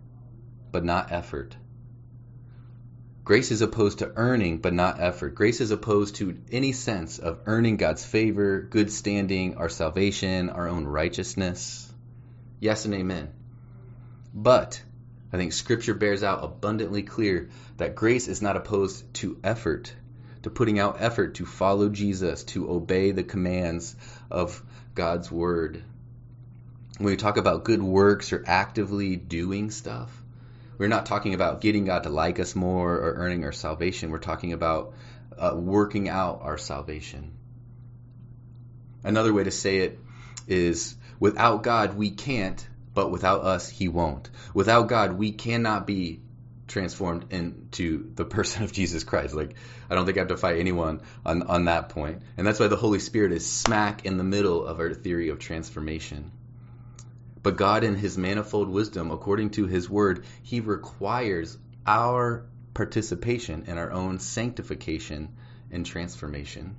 but 0.71 0.85
not 0.85 1.11
effort. 1.11 1.55
Grace 3.23 3.51
is 3.51 3.61
opposed 3.61 3.99
to 3.99 4.11
earning 4.15 4.57
but 4.57 4.73
not 4.73 4.99
effort. 4.99 5.35
Grace 5.35 5.61
is 5.61 5.71
opposed 5.71 6.15
to 6.15 6.37
any 6.51 6.71
sense 6.71 7.19
of 7.19 7.39
earning 7.45 7.77
God's 7.77 8.05
favor, 8.05 8.61
good 8.61 8.91
standing, 8.91 9.55
our 9.55 9.69
salvation, 9.69 10.49
our 10.49 10.67
own 10.67 10.85
righteousness. 10.85 11.91
Yes 12.59 12.85
and 12.85 12.93
amen. 12.93 13.31
But 14.33 14.81
I 15.31 15.37
think 15.37 15.53
scripture 15.53 15.93
bears 15.93 16.23
out 16.23 16.43
abundantly 16.43 17.03
clear 17.03 17.49
that 17.77 17.95
grace 17.95 18.27
is 18.27 18.41
not 18.41 18.57
opposed 18.57 19.13
to 19.15 19.37
effort 19.43 19.93
to 20.43 20.49
putting 20.49 20.79
out 20.79 20.97
effort 20.99 21.35
to 21.35 21.45
follow 21.45 21.89
Jesus, 21.89 22.43
to 22.43 22.69
obey 22.69 23.11
the 23.11 23.23
commands 23.23 23.95
of 24.29 24.61
God's 24.95 25.31
word. 25.31 25.83
When 26.97 27.07
we 27.07 27.17
talk 27.17 27.37
about 27.37 27.63
good 27.63 27.81
works 27.81 28.33
or 28.33 28.43
actively 28.45 29.15
doing 29.15 29.71
stuff, 29.71 30.20
we're 30.81 30.87
not 30.87 31.05
talking 31.05 31.35
about 31.35 31.61
getting 31.61 31.85
God 31.85 32.03
to 32.03 32.09
like 32.09 32.39
us 32.39 32.55
more 32.55 32.95
or 32.95 33.13
earning 33.17 33.43
our 33.43 33.51
salvation. 33.51 34.09
We're 34.09 34.17
talking 34.17 34.51
about 34.51 34.95
uh, 35.37 35.53
working 35.55 36.09
out 36.09 36.39
our 36.41 36.57
salvation. 36.57 37.33
Another 39.03 39.31
way 39.31 39.43
to 39.43 39.51
say 39.51 39.77
it 39.77 39.99
is 40.47 40.95
without 41.19 41.61
God, 41.61 41.95
we 41.95 42.09
can't, 42.09 42.67
but 42.95 43.11
without 43.11 43.43
us, 43.43 43.69
He 43.69 43.89
won't. 43.89 44.31
Without 44.55 44.87
God, 44.87 45.13
we 45.13 45.31
cannot 45.31 45.85
be 45.85 46.19
transformed 46.67 47.31
into 47.31 48.09
the 48.15 48.25
person 48.25 48.63
of 48.63 48.71
Jesus 48.71 49.03
Christ. 49.03 49.35
Like 49.35 49.53
I 49.87 49.93
don't 49.93 50.07
think 50.07 50.17
I 50.17 50.21
have 50.21 50.29
to 50.29 50.37
fight 50.37 50.57
anyone 50.57 51.01
on 51.23 51.43
on 51.43 51.65
that 51.65 51.89
point. 51.89 52.23
And 52.37 52.47
that's 52.47 52.59
why 52.59 52.69
the 52.69 52.75
Holy 52.75 52.97
Spirit 52.97 53.33
is 53.33 53.47
smack 53.47 54.07
in 54.07 54.17
the 54.17 54.23
middle 54.23 54.65
of 54.65 54.79
our 54.79 54.95
theory 54.95 55.29
of 55.29 55.37
transformation. 55.37 56.31
But 57.43 57.57
God 57.57 57.83
in 57.83 57.95
his 57.95 58.17
manifold 58.17 58.69
wisdom, 58.69 59.09
according 59.09 59.51
to 59.51 59.65
his 59.65 59.89
word, 59.89 60.25
he 60.43 60.59
requires 60.59 61.57
our 61.87 62.45
participation 62.73 63.63
in 63.67 63.77
our 63.77 63.91
own 63.91 64.19
sanctification 64.19 65.29
and 65.71 65.85
transformation. 65.85 66.75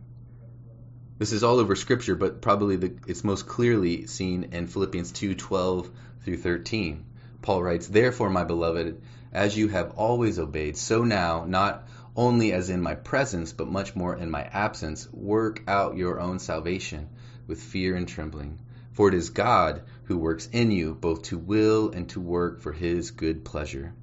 This 1.18 1.33
is 1.33 1.42
all 1.42 1.59
over 1.59 1.77
scripture, 1.77 2.14
but 2.14 2.40
probably 2.40 2.77
the, 2.77 2.94
it's 3.07 3.25
most 3.25 3.46
clearly 3.46 4.07
seen 4.07 4.44
in 4.53 4.66
Philippians 4.66 5.12
2:12 5.12 5.88
through 6.25 6.37
13. 6.37 7.05
Paul 7.42 7.62
writes, 7.62 7.88
"Therefore, 7.88 8.31
my 8.31 8.44
beloved, 8.44 9.01
as 9.33 9.57
you 9.57 9.68
have 9.68 9.92
always 9.92 10.38
obeyed, 10.38 10.77
so 10.77 11.05
now, 11.05 11.44
not 11.44 11.88
only 12.16 12.53
as 12.53 12.70
in 12.70 12.83
my 12.83 12.94
presence, 12.94 13.53
but 13.53 13.70
much 13.70 13.96
more 13.96 14.14
in 14.14 14.31
my 14.31 14.42
absence, 14.42 15.09
work 15.12 15.62
out 15.66 15.96
your 15.96 16.20
own 16.20 16.38
salvation 16.38 17.09
with 17.46 17.61
fear 17.61 17.96
and 17.96 18.07
trembling. 18.07 18.59
For 18.92 19.09
it 19.09 19.14
is 19.14 19.31
God 19.31 19.83
who 20.12 20.18
works 20.18 20.46
in 20.53 20.70
you 20.70 20.94
both 20.94 21.22
to 21.22 21.38
will 21.38 21.90
and 21.90 22.07
to 22.11 22.20
work 22.20 22.61
for 22.61 22.70
his 22.70 23.12
good 23.12 23.46
pleasure. 23.46 23.94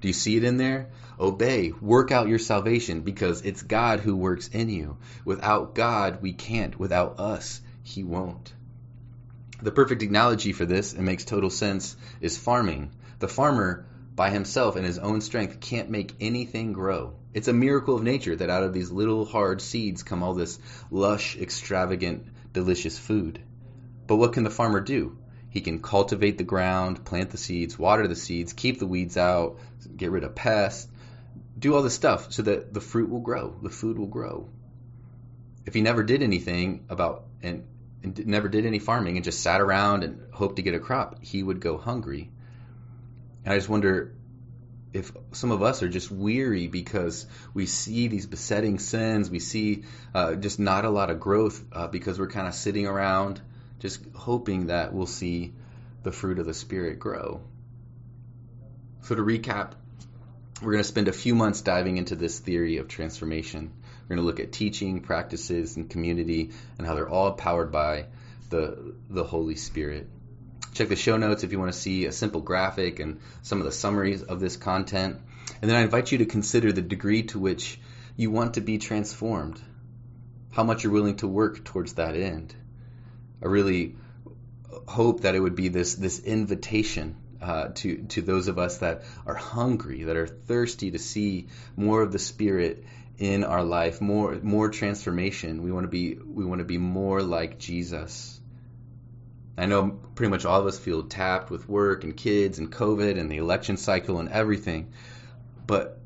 Do 0.00 0.06
you 0.06 0.14
see 0.14 0.36
it 0.36 0.44
in 0.44 0.58
there? 0.58 0.90
Obey, 1.18 1.72
work 1.80 2.12
out 2.12 2.28
your 2.28 2.38
salvation 2.38 3.00
because 3.00 3.42
it's 3.42 3.62
God 3.62 3.98
who 3.98 4.14
works 4.14 4.46
in 4.46 4.68
you. 4.68 4.98
Without 5.24 5.74
God, 5.74 6.22
we 6.22 6.34
can't. 6.34 6.78
Without 6.78 7.18
us, 7.18 7.60
he 7.82 8.04
won't. 8.04 8.52
The 9.60 9.72
perfect 9.72 10.02
analogy 10.04 10.52
for 10.52 10.66
this, 10.66 10.92
it 10.92 11.02
makes 11.02 11.24
total 11.24 11.50
sense, 11.50 11.96
is 12.20 12.38
farming. 12.38 12.92
The 13.18 13.26
farmer 13.26 13.86
by 14.14 14.30
himself 14.30 14.76
in 14.76 14.84
his 14.84 14.98
own 14.98 15.20
strength 15.20 15.58
can't 15.58 15.90
make 15.90 16.14
anything 16.20 16.74
grow. 16.74 17.14
It's 17.34 17.48
a 17.48 17.52
miracle 17.52 17.96
of 17.96 18.04
nature 18.04 18.36
that 18.36 18.50
out 18.50 18.62
of 18.62 18.72
these 18.72 18.92
little 18.92 19.24
hard 19.24 19.60
seeds 19.60 20.04
come 20.04 20.22
all 20.22 20.34
this 20.34 20.60
lush, 20.92 21.36
extravagant, 21.36 22.24
delicious 22.52 22.96
food. 22.96 23.40
But 24.06 24.16
what 24.16 24.32
can 24.32 24.44
the 24.44 24.50
farmer 24.50 24.80
do? 24.80 25.18
He 25.56 25.62
can 25.62 25.80
cultivate 25.80 26.36
the 26.36 26.44
ground, 26.44 27.02
plant 27.06 27.30
the 27.30 27.38
seeds, 27.38 27.78
water 27.78 28.06
the 28.06 28.14
seeds, 28.14 28.52
keep 28.52 28.78
the 28.78 28.86
weeds 28.86 29.16
out, 29.16 29.58
get 29.96 30.10
rid 30.10 30.22
of 30.22 30.34
pests, 30.34 30.86
do 31.58 31.74
all 31.74 31.80
this 31.80 31.94
stuff 31.94 32.30
so 32.30 32.42
that 32.42 32.74
the 32.74 32.82
fruit 32.82 33.08
will 33.08 33.20
grow, 33.20 33.56
the 33.62 33.70
food 33.70 33.98
will 33.98 34.06
grow. 34.06 34.50
If 35.64 35.72
he 35.72 35.80
never 35.80 36.02
did 36.02 36.22
anything 36.22 36.84
about 36.90 37.24
and, 37.42 37.64
and 38.02 38.26
never 38.26 38.50
did 38.50 38.66
any 38.66 38.78
farming 38.78 39.16
and 39.16 39.24
just 39.24 39.40
sat 39.40 39.62
around 39.62 40.04
and 40.04 40.20
hoped 40.30 40.56
to 40.56 40.62
get 40.62 40.74
a 40.74 40.78
crop, 40.78 41.24
he 41.24 41.42
would 41.42 41.60
go 41.60 41.78
hungry 41.78 42.30
and 43.42 43.54
I 43.54 43.56
just 43.56 43.70
wonder 43.70 44.12
if 44.92 45.10
some 45.32 45.52
of 45.52 45.62
us 45.62 45.82
are 45.82 45.88
just 45.88 46.10
weary 46.10 46.66
because 46.66 47.24
we 47.54 47.64
see 47.64 48.08
these 48.08 48.26
besetting 48.26 48.78
sins, 48.78 49.30
we 49.30 49.38
see 49.38 49.84
uh, 50.14 50.34
just 50.34 50.60
not 50.60 50.84
a 50.84 50.90
lot 50.90 51.08
of 51.08 51.18
growth 51.18 51.64
uh, 51.72 51.88
because 51.88 52.18
we're 52.18 52.28
kind 52.28 52.46
of 52.46 52.52
sitting 52.52 52.86
around 52.86 53.40
just 53.78 54.00
hoping 54.14 54.66
that 54.66 54.92
we'll 54.92 55.06
see 55.06 55.52
the 56.02 56.12
fruit 56.12 56.38
of 56.38 56.46
the 56.46 56.54
Spirit 56.54 56.98
grow. 56.98 57.42
So, 59.02 59.14
to 59.14 59.22
recap, 59.22 59.72
we're 60.62 60.72
going 60.72 60.82
to 60.82 60.88
spend 60.88 61.08
a 61.08 61.12
few 61.12 61.34
months 61.34 61.60
diving 61.60 61.96
into 61.96 62.16
this 62.16 62.38
theory 62.38 62.78
of 62.78 62.88
transformation. 62.88 63.72
We're 64.02 64.16
going 64.16 64.24
to 64.24 64.26
look 64.26 64.40
at 64.40 64.52
teaching, 64.52 65.00
practices, 65.00 65.76
and 65.76 65.90
community, 65.90 66.52
and 66.78 66.86
how 66.86 66.94
they're 66.94 67.08
all 67.08 67.32
powered 67.32 67.70
by 67.70 68.06
the, 68.50 68.94
the 69.10 69.24
Holy 69.24 69.56
Spirit. 69.56 70.08
Check 70.72 70.88
the 70.88 70.96
show 70.96 71.16
notes 71.16 71.42
if 71.42 71.52
you 71.52 71.58
want 71.58 71.72
to 71.72 71.78
see 71.78 72.06
a 72.06 72.12
simple 72.12 72.40
graphic 72.40 73.00
and 73.00 73.20
some 73.42 73.58
of 73.58 73.64
the 73.64 73.72
summaries 73.72 74.22
of 74.22 74.40
this 74.40 74.56
content. 74.56 75.18
And 75.60 75.70
then 75.70 75.76
I 75.76 75.82
invite 75.82 76.12
you 76.12 76.18
to 76.18 76.26
consider 76.26 76.72
the 76.72 76.82
degree 76.82 77.24
to 77.24 77.38
which 77.38 77.80
you 78.16 78.30
want 78.30 78.54
to 78.54 78.60
be 78.60 78.78
transformed, 78.78 79.60
how 80.52 80.64
much 80.64 80.84
you're 80.84 80.92
willing 80.92 81.16
to 81.16 81.28
work 81.28 81.64
towards 81.64 81.94
that 81.94 82.16
end. 82.16 82.54
I 83.42 83.46
really 83.46 83.96
hope 84.86 85.22
that 85.22 85.34
it 85.34 85.40
would 85.40 85.56
be 85.56 85.68
this 85.68 85.94
this 85.94 86.20
invitation 86.20 87.16
uh, 87.42 87.68
to 87.74 88.04
to 88.08 88.22
those 88.22 88.48
of 88.48 88.58
us 88.58 88.78
that 88.78 89.02
are 89.26 89.34
hungry, 89.34 90.04
that 90.04 90.16
are 90.16 90.26
thirsty 90.26 90.90
to 90.92 90.98
see 90.98 91.48
more 91.76 92.02
of 92.02 92.12
the 92.12 92.18
Spirit 92.18 92.84
in 93.18 93.44
our 93.44 93.64
life, 93.64 94.00
more 94.00 94.38
more 94.42 94.68
transformation. 94.70 95.62
We 95.62 95.72
want 95.72 95.84
to 95.84 95.90
be 95.90 96.14
we 96.14 96.44
want 96.44 96.60
to 96.60 96.64
be 96.64 96.78
more 96.78 97.22
like 97.22 97.58
Jesus 97.58 98.36
I 99.58 99.66
know 99.66 99.98
pretty 100.14 100.30
much 100.30 100.44
all 100.44 100.60
of 100.60 100.66
us 100.66 100.78
feel 100.78 101.04
tapped 101.04 101.50
with 101.50 101.68
work 101.68 102.04
and 102.04 102.16
kids 102.16 102.58
and 102.58 102.70
COVID 102.70 103.18
and 103.18 103.30
the 103.30 103.38
election 103.38 103.76
cycle 103.76 104.18
and 104.20 104.28
everything. 104.28 104.92
But 105.66 105.98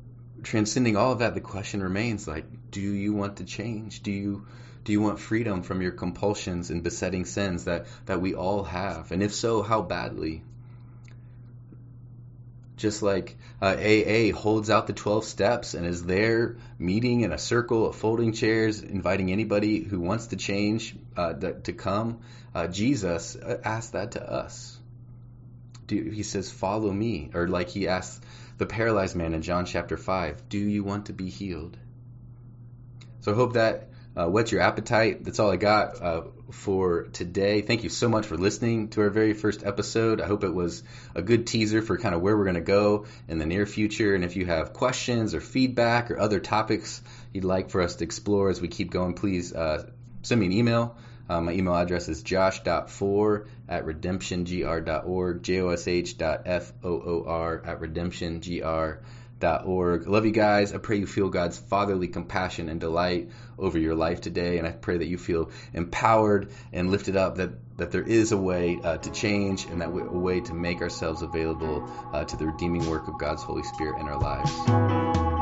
transcending 0.43 0.95
all 0.95 1.11
of 1.11 1.19
that, 1.19 1.33
the 1.33 1.41
question 1.41 1.83
remains 1.83 2.27
like, 2.27 2.45
do 2.71 2.79
you 2.79 3.13
want 3.13 3.37
to 3.37 3.43
change? 3.43 4.03
Do 4.03 4.11
you 4.11 4.47
do 4.83 4.91
you 4.91 5.01
want 5.01 5.19
freedom 5.19 5.61
from 5.61 5.81
your 5.81 5.91
compulsions 5.91 6.71
and 6.71 6.83
besetting 6.83 7.25
sins 7.25 7.65
that, 7.65 7.85
that 8.07 8.21
we 8.21 8.33
all 8.33 8.63
have? 8.63 9.11
And 9.11 9.21
if 9.21 9.33
so, 9.33 9.61
how 9.61 9.81
badly? 9.81 10.43
Just 12.77 13.03
like 13.03 13.37
uh, 13.61 13.75
AA 13.77 14.31
holds 14.35 14.71
out 14.71 14.87
the 14.87 14.93
12 14.93 15.23
steps 15.25 15.75
and 15.75 15.85
is 15.85 16.03
there 16.03 16.57
meeting 16.79 17.21
in 17.21 17.31
a 17.31 17.37
circle 17.37 17.85
of 17.85 17.95
folding 17.95 18.33
chairs, 18.33 18.81
inviting 18.81 19.31
anybody 19.31 19.83
who 19.83 19.99
wants 19.99 20.27
to 20.27 20.35
change 20.35 20.95
uh, 21.15 21.33
to 21.33 21.73
come, 21.73 22.21
uh, 22.55 22.65
Jesus 22.65 23.35
uh, 23.35 23.61
asked 23.63 23.93
that 23.93 24.13
to 24.13 24.27
us. 24.27 24.79
Do, 25.85 26.01
he 26.01 26.23
says, 26.23 26.49
Follow 26.49 26.91
me. 26.91 27.29
Or 27.35 27.47
like 27.47 27.69
he 27.69 27.87
asked 27.87 28.23
the 28.57 28.65
paralyzed 28.65 29.15
man 29.15 29.35
in 29.35 29.43
John 29.43 29.65
chapter 29.65 29.95
5, 29.95 30.49
Do 30.49 30.57
you 30.57 30.83
want 30.83 31.05
to 31.05 31.13
be 31.13 31.29
healed? 31.29 31.77
So 33.19 33.31
I 33.31 33.35
hope 33.35 33.53
that 33.53 33.90
uh, 34.17 34.43
your 34.51 34.61
appetite. 34.61 35.23
That's 35.23 35.39
all 35.39 35.51
I 35.51 35.55
got 35.55 36.01
uh, 36.01 36.21
for 36.51 37.03
today. 37.13 37.61
Thank 37.61 37.83
you 37.83 37.89
so 37.89 38.09
much 38.09 38.25
for 38.25 38.37
listening 38.37 38.89
to 38.89 39.01
our 39.01 39.09
very 39.09 39.33
first 39.33 39.65
episode. 39.65 40.19
I 40.19 40.27
hope 40.27 40.43
it 40.43 40.53
was 40.53 40.83
a 41.15 41.21
good 41.21 41.47
teaser 41.47 41.81
for 41.81 41.97
kind 41.97 42.13
of 42.13 42.21
where 42.21 42.37
we're 42.37 42.43
going 42.43 42.55
to 42.55 42.61
go 42.61 43.05
in 43.27 43.37
the 43.37 43.45
near 43.45 43.65
future. 43.65 44.13
And 44.13 44.25
if 44.25 44.35
you 44.35 44.45
have 44.45 44.73
questions 44.73 45.33
or 45.33 45.41
feedback 45.41 46.11
or 46.11 46.19
other 46.19 46.39
topics 46.39 47.01
you'd 47.31 47.45
like 47.45 47.69
for 47.69 47.81
us 47.81 47.95
to 47.97 48.03
explore 48.03 48.49
as 48.49 48.59
we 48.59 48.67
keep 48.67 48.91
going, 48.91 49.13
please 49.13 49.53
uh, 49.53 49.89
send 50.23 50.41
me 50.41 50.47
an 50.47 50.53
email. 50.53 50.97
Uh, 51.29 51.39
my 51.39 51.53
email 51.53 51.75
address 51.75 52.09
is 52.09 52.23
josh.foor 52.23 53.47
at 53.69 53.85
redemptiongr.org, 53.85 55.43
J-O-S-H 55.43 56.17
dot 56.17 56.41
F-O-O-R 56.45 57.61
at 57.65 57.79
redemptiongr.org 57.79 58.99
org. 59.65 60.07
Love 60.07 60.25
you 60.25 60.31
guys. 60.31 60.73
I 60.73 60.77
pray 60.77 60.97
you 60.97 61.07
feel 61.07 61.29
God's 61.29 61.57
fatherly 61.57 62.07
compassion 62.07 62.69
and 62.69 62.79
delight 62.79 63.29
over 63.57 63.77
your 63.77 63.95
life 63.95 64.21
today, 64.21 64.57
and 64.57 64.67
I 64.67 64.71
pray 64.71 64.97
that 64.97 65.07
you 65.07 65.17
feel 65.17 65.51
empowered 65.73 66.51
and 66.71 66.91
lifted 66.91 67.15
up. 67.15 67.37
That 67.37 67.51
that 67.77 67.91
there 67.91 68.03
is 68.03 68.31
a 68.31 68.37
way 68.37 68.79
uh, 68.83 68.97
to 68.97 69.11
change, 69.11 69.65
and 69.65 69.81
that 69.81 69.89
a 69.89 69.91
way 69.91 70.41
to 70.41 70.53
make 70.53 70.81
ourselves 70.81 71.21
available 71.21 71.89
uh, 72.13 72.23
to 72.23 72.37
the 72.37 72.45
redeeming 72.45 72.87
work 72.89 73.07
of 73.07 73.17
God's 73.17 73.43
Holy 73.43 73.63
Spirit 73.63 73.99
in 73.99 74.07
our 74.07 74.19
lives. 74.19 75.40